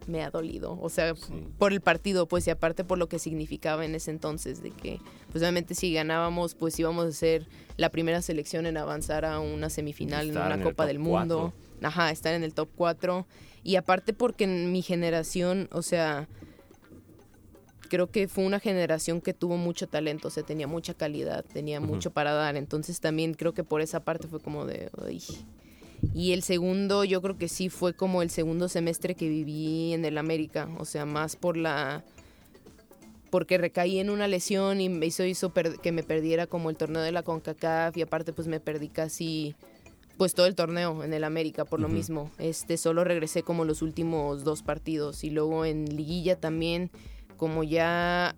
[0.07, 0.77] me ha dolido.
[0.81, 1.47] O sea, Sí.
[1.57, 4.99] por el partido, pues, y aparte por lo que significaba en ese entonces, de que,
[5.31, 9.69] pues obviamente si ganábamos, pues íbamos a ser la primera selección en avanzar a una
[9.69, 11.53] semifinal en una en Copa del Mundo.
[11.81, 13.25] Ajá, estar en el top 4.
[13.63, 16.27] Y aparte porque en mi generación, o sea,
[17.89, 21.79] creo que fue una generación que tuvo mucho talento, o sea, tenía mucha calidad, tenía
[21.79, 22.55] mucho para dar.
[22.55, 24.89] Entonces también creo que por esa parte fue como de...
[26.13, 30.05] Y el segundo, yo creo que sí fue como el segundo semestre que viví en
[30.05, 32.03] el América, o sea, más por la
[33.35, 35.51] porque recaí en una lesión y me hizo,
[35.81, 39.55] que me perdiera como el torneo de la CONCACAF y aparte pues me perdí casi
[40.17, 42.31] pues todo el torneo en el América por lo mismo.
[42.37, 46.91] Este solo regresé como los últimos dos partidos y luego en liguilla también
[47.37, 48.35] como ya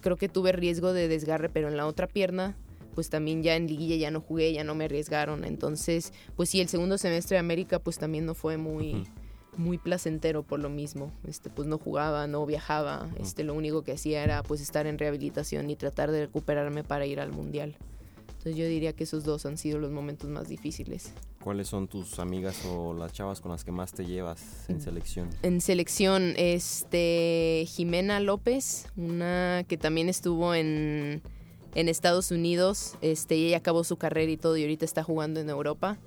[0.00, 2.56] creo que tuve riesgo de desgarre pero en la otra pierna
[2.94, 5.44] pues también ya en liguilla ya no jugué, ya no me arriesgaron.
[5.44, 9.06] Entonces, pues sí, el segundo semestre de América pues también no fue muy
[9.56, 11.12] muy placentero por lo mismo.
[11.26, 13.08] Este, pues no jugaba, no viajaba.
[13.20, 17.06] Este, lo único que hacía era pues estar en rehabilitación y tratar de recuperarme para
[17.06, 17.76] ir al mundial.
[18.42, 21.12] Entonces yo diría que esos dos han sido los momentos más difíciles.
[21.44, 25.30] ¿Cuáles son tus amigas o las chavas con las que más te llevas en selección?
[25.44, 31.22] En selección, este Jimena López, una que también estuvo en,
[31.76, 35.38] en Estados Unidos, este, y ella acabó su carrera y todo, y ahorita está jugando
[35.38, 35.98] en Europa.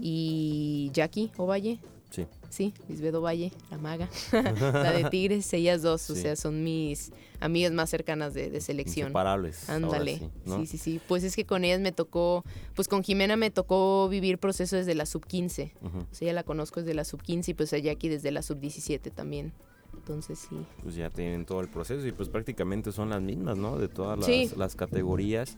[0.00, 1.78] Y Jackie Ovalle,
[2.08, 2.26] Sí.
[2.52, 7.72] Sí, Lisbeth Valle, la maga, la de Tigres, ellas dos, o sea, son mis amigas
[7.72, 9.06] más cercanas de, de selección.
[9.06, 9.70] Inseparables.
[9.70, 10.66] Ándale, sí, sí, ¿no?
[10.66, 12.44] sí, sí, Pues es que con ellas me tocó,
[12.74, 15.72] pues con Jimena me tocó vivir proceso desde la sub 15.
[15.80, 15.98] Ujú.
[16.00, 18.42] O sea, ya la conozco desde la sub 15 y pues a Jackie desde la
[18.42, 19.54] sub 17 también.
[20.02, 20.56] Entonces sí.
[20.82, 23.78] Pues ya tienen todo el proceso y pues prácticamente son las mismas, ¿no?
[23.78, 24.50] De todas las, Sí.
[24.56, 25.56] las categorías.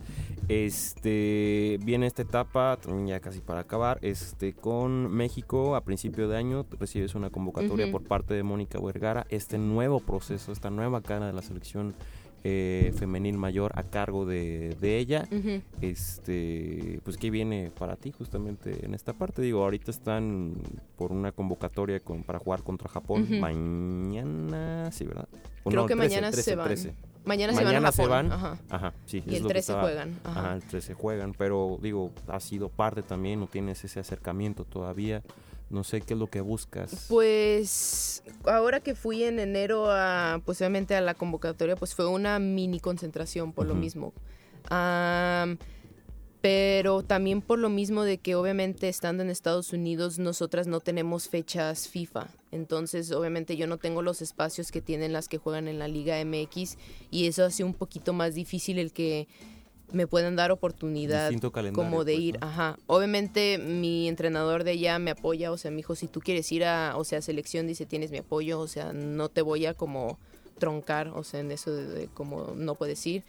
[0.49, 6.37] Este, viene esta etapa, también ya casi para acabar, este, con México a principio de
[6.37, 11.27] año recibes una convocatoria por parte de Mónica Vergara, este nuevo proceso, esta nueva cara
[11.27, 11.95] de la selección
[12.47, 15.27] eh, femenil mayor a cargo de, de ella.
[15.81, 20.55] Este pues qué viene para ti justamente en esta parte digo ahorita están
[20.97, 25.29] por una convocatoria con, para jugar contra Japón mañana sí verdad
[25.65, 26.67] O Creo no, que el 13, mañana 13, se van.
[26.67, 26.95] 13.
[27.25, 28.29] Mañana, se van a Mañana se Japón.
[28.29, 28.33] van.
[28.33, 28.59] Ajá.
[28.69, 30.21] ajá sí Y es el lo que 13 estaba- juegan.
[30.25, 30.41] Ajá.
[30.41, 35.23] ajá el 13 juegan pero digo has sido parte también no tienes ese acercamiento todavía
[35.71, 40.61] no sé qué es lo que buscas Pues ahora que fui en enero a, pues
[40.61, 44.12] obviamente a la convocatoria, pues fue una mini concentración por lo mismo.
[46.41, 51.29] Pero también por lo mismo de que obviamente estando en Estados Unidos nosotras no tenemos
[51.31, 52.29] fechas FIFA.
[52.51, 56.23] Entonces obviamente yo no tengo los espacios que tienen las que juegan en la Liga
[56.23, 56.77] MX
[57.11, 59.27] y eso hace un poquito más difícil el que
[59.95, 61.33] me puedan dar oportunidad
[61.73, 62.47] como de pues, ir, ¿no?
[62.47, 62.79] ajá.
[62.87, 66.65] Obviamente mi entrenador de allá me apoya, o sea, me dijo, si tú quieres ir
[66.65, 70.19] a, o sea, selección, dice, tienes mi apoyo, o sea, no te voy a como
[70.59, 73.23] troncar, o sea, en eso de, de como no puedes ir.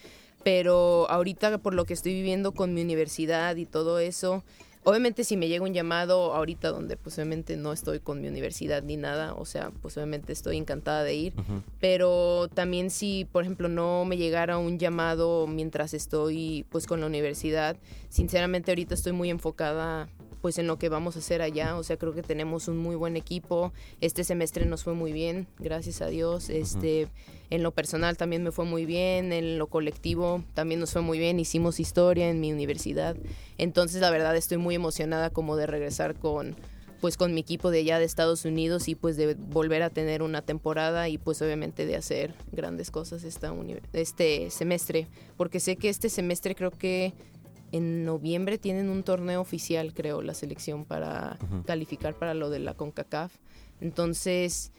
[0.44, 4.44] Pero ahorita por lo que estoy viviendo con mi universidad y todo eso,
[4.86, 8.84] obviamente si me llega un llamado ahorita donde pues obviamente no estoy con mi universidad
[8.84, 11.34] ni nada, o sea, pues obviamente estoy encantada de ir,
[11.80, 17.08] pero también si, por ejemplo, no me llegara un llamado mientras estoy pues con la
[17.08, 17.76] universidad,
[18.10, 20.08] sinceramente ahorita estoy muy enfocada
[20.46, 21.76] pues en lo que vamos a hacer allá.
[21.76, 23.74] O sea, creo que tenemos un muy buen equipo.
[24.00, 26.52] Este semestre nos fue muy bien, gracias a Dios.
[26.52, 27.08] Este,
[27.50, 31.18] en lo personal también me fue muy bien, en lo colectivo también nos fue muy
[31.18, 31.40] bien.
[31.40, 33.18] Hicimos historia en mi universidad.
[33.58, 36.56] Entonces, la verdad estoy muy emocionada como de regresar con
[37.02, 40.22] pues con mi equipo de allá de Estados Unidos y pues de volver a tener
[40.22, 43.54] una temporada y pues obviamente de hacer grandes cosas esta
[43.94, 47.14] este semestre, porque sé que este semestre creo que
[47.76, 52.74] en noviembre tienen un torneo oficial, creo, la selección para calificar para lo de la
[52.74, 53.34] CONCACAF.
[53.82, 54.72] Entonces,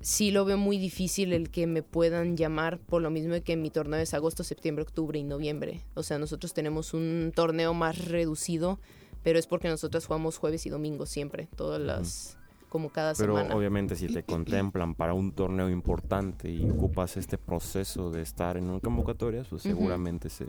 [0.00, 3.70] sí lo veo muy difícil el que me puedan llamar por lo mismo que mi
[3.70, 5.82] torneo es agosto, septiembre, octubre y noviembre.
[5.94, 8.78] O sea, nosotros tenemos un torneo más reducido,
[9.22, 12.37] pero es porque nosotros jugamos jueves y domingo siempre, todas las
[12.68, 13.54] como cada Pero semana.
[13.56, 18.68] obviamente si te contemplan para un torneo importante y ocupas este proceso de estar en
[18.70, 20.46] un convocatoria, pues seguramente se,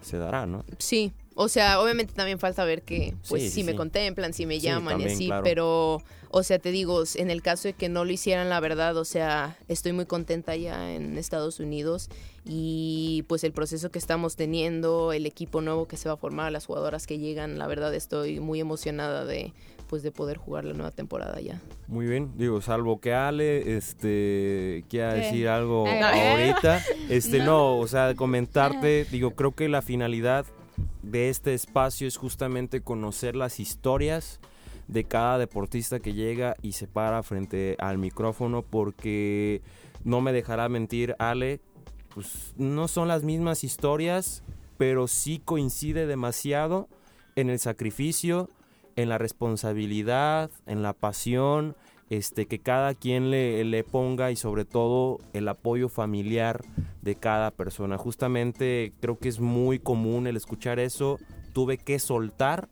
[0.00, 0.64] se dará, ¿no?
[0.78, 3.76] Sí, o sea, obviamente también falta ver que, pues, Sí, si sí, me sí.
[3.76, 5.44] contemplan, si me Sí, llaman y también, así, claro.
[5.44, 8.96] pero, o sea, te digo, en el caso de que no lo hicieran, la verdad,
[8.96, 12.08] o sea, estoy muy contenta ya en Estados Unidos
[12.44, 16.52] y pues el proceso que estamos teniendo, el equipo nuevo que se va a formar,
[16.52, 19.52] las jugadoras que llegan, la verdad estoy muy emocionada de,
[19.88, 21.60] pues, de poder jugar la nueva temporada ya.
[21.86, 25.20] Muy bien, digo, salvo que Ale este quiera ¿Qué?
[25.20, 26.02] decir algo ver.
[26.02, 27.78] ahorita, este no.
[27.78, 30.46] o sea, comentarte, digo, creo que la finalidad
[31.02, 34.40] de este espacio es justamente conocer las historias
[34.88, 39.62] de cada deportista que llega y se para frente al micrófono porque
[40.04, 41.60] no me dejará mentir Ale,
[42.14, 44.42] pues no son las mismas historias,
[44.78, 46.88] pero sí coincide demasiado
[47.34, 48.48] en el sacrificio,
[48.96, 51.76] en la responsabilidad, en la pasión,
[52.10, 56.62] este, que cada quien le, le ponga y sobre todo el apoyo familiar
[57.02, 57.98] de cada persona.
[57.98, 61.18] Justamente creo que es muy común el escuchar eso.
[61.52, 62.68] Tuve que soltar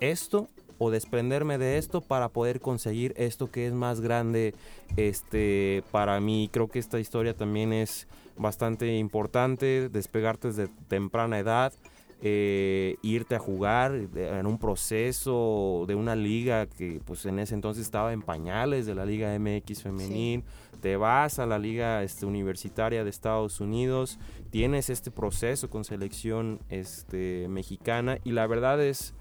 [0.00, 0.48] esto
[0.78, 4.54] o desprenderme de esto para poder conseguir esto que es más grande
[4.96, 8.08] este para mí creo que esta historia también es
[8.38, 11.74] bastante importante despegarte desde temprana edad
[12.22, 17.82] eh, irte a jugar en un proceso de una liga que pues en ese entonces
[17.82, 20.44] estaba en pañales de la liga MX femenil
[20.82, 24.18] te vas a la liga este, universitaria de Estados Unidos
[24.50, 29.14] tienes este proceso con selección este mexicana y la verdad es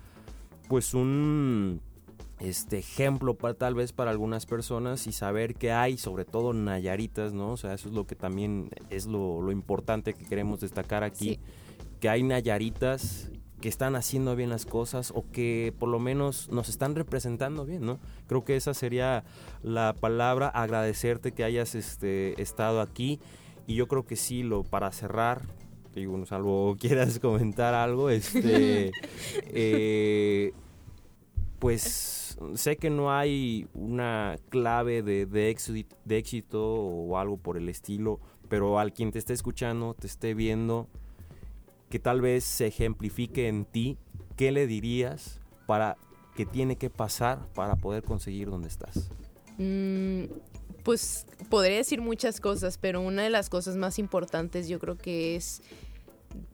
[0.68, 1.80] pues un
[2.40, 7.34] este ejemplo para tal vez para algunas personas y saber que hay sobre todo Nayaritas,
[7.34, 7.52] ¿no?
[7.52, 11.36] O sea, eso es lo que también es lo, lo importante que queremos destacar aquí,
[11.36, 11.40] Sí.
[12.00, 16.70] Que hay Nayaritas que están haciendo bien las cosas o que por lo menos nos
[16.70, 18.00] están representando bien, ¿no?
[18.28, 19.24] Creo que esa sería
[19.64, 23.20] la palabra, agradecerte que hayas este, estado aquí
[23.68, 25.42] y yo creo que sí, lo para cerrar,
[25.94, 28.92] digo, salvo quieras comentar algo, este,
[29.34, 30.54] eh,
[31.60, 37.58] pues sé que no hay una clave de, de, éxito, de éxito o algo por
[37.58, 40.88] el estilo, pero al quien te esté escuchando, te esté viendo,
[41.90, 43.98] que tal vez se ejemplifique en ti,
[44.36, 45.98] ¿qué le dirías para
[46.36, 49.10] que tiene que pasar para poder conseguir donde estás?
[49.58, 50.26] Mm,
[50.84, 55.36] pues podría decir muchas cosas, pero una de las cosas más importantes yo creo que
[55.36, 55.62] es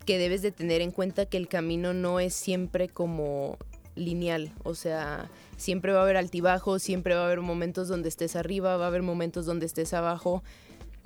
[0.06, 3.58] que debes de tener en cuenta que el camino no es siempre como
[3.96, 8.36] lineal, o sea, siempre va a haber altibajos, siempre va a haber momentos donde estés
[8.36, 10.44] arriba, va a haber momentos donde estés abajo,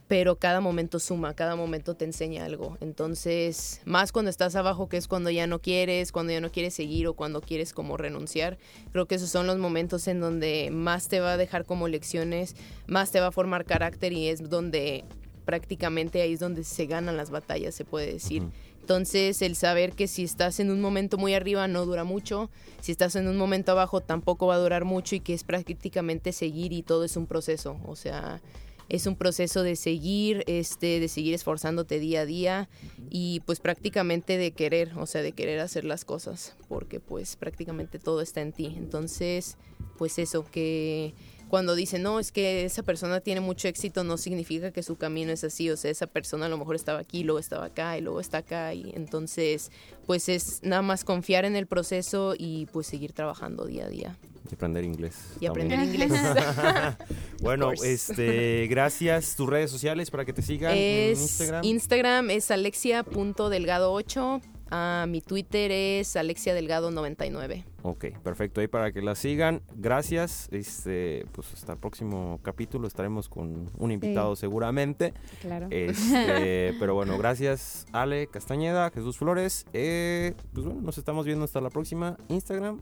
[0.10, 2.80] pero cada momento suma, cada momento te enseña algo.
[2.82, 6.74] Entonces, más cuando estás abajo, que es cuando ya no quieres, cuando ya no quieres
[6.74, 8.58] seguir o cuando quieres como renunciar,
[8.92, 12.56] creo que esos son los momentos en donde más te va a dejar como lecciones,
[12.88, 15.06] más te va a formar carácter y es donde
[15.46, 18.42] prácticamente ahí es donde se ganan las batallas, se puede decir.
[18.42, 18.52] Ujú.
[18.82, 22.50] Entonces, el saber que si estás en un momento muy arriba no dura mucho,
[22.82, 26.32] si estás en un momento abajo tampoco va a durar mucho y que es prácticamente
[26.32, 28.42] seguir y todo es un proceso, o sea,
[28.90, 32.70] es un proceso de seguir, este, de seguir esforzándote día a día
[33.10, 38.00] y pues prácticamente de querer, o sea, de querer hacer las cosas, porque pues prácticamente
[38.00, 38.74] todo está en ti.
[38.76, 39.58] Entonces,
[39.98, 41.14] pues eso, que
[41.50, 45.32] cuando dicen, no, es que esa persona tiene mucho éxito, no significa que su camino
[45.32, 48.02] es así, o sea, esa persona a lo mejor estaba aquí, luego estaba acá y
[48.02, 49.72] luego está acá, y entonces,
[50.06, 54.18] pues es nada más confiar en el proceso y pues seguir trabajando día a día
[54.50, 55.16] Y aprender inglés.
[55.40, 56.12] y aprender inglés.
[57.42, 59.36] bueno, este, gracias.
[59.36, 61.64] Tus redes sociales para que te sigan en es Instagram.
[61.66, 67.64] Instagram es alexia.delgado8, ah, mi Twitter es alexiadelgado99.
[67.82, 68.62] Ok, perfecto.
[68.62, 69.62] Ahí para que la sigan.
[69.76, 70.48] Gracias.
[70.52, 75.14] Este, pues hasta el próximo capítulo estaremos con un invitado seguramente.
[75.42, 75.68] Claro.
[75.70, 79.66] Este, pero bueno, gracias Ale Castañeda, Jesús Flores.
[79.74, 82.18] Eh, pues bueno, nos estamos viendo hasta la próxima.
[82.28, 82.80] Instagram.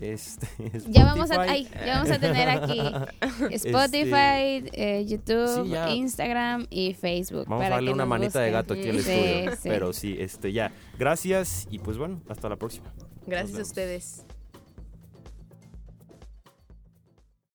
[0.00, 0.48] Este,
[0.88, 2.80] Ya vamos, a, ay, ya vamos a tener aquí
[3.50, 5.90] Spotify, eh, YouTube, Sí, ya.
[5.90, 7.44] Instagram y Facebook.
[7.46, 8.52] Vamos a para darle que una manita de busquen.
[8.52, 9.50] gato aquí al Sí, estudio.
[9.56, 9.68] sí.
[9.68, 10.72] Pero sí, este, ya.
[10.98, 12.92] Gracias y pues bueno, hasta la próxima.
[13.26, 14.24] Gracias a ustedes.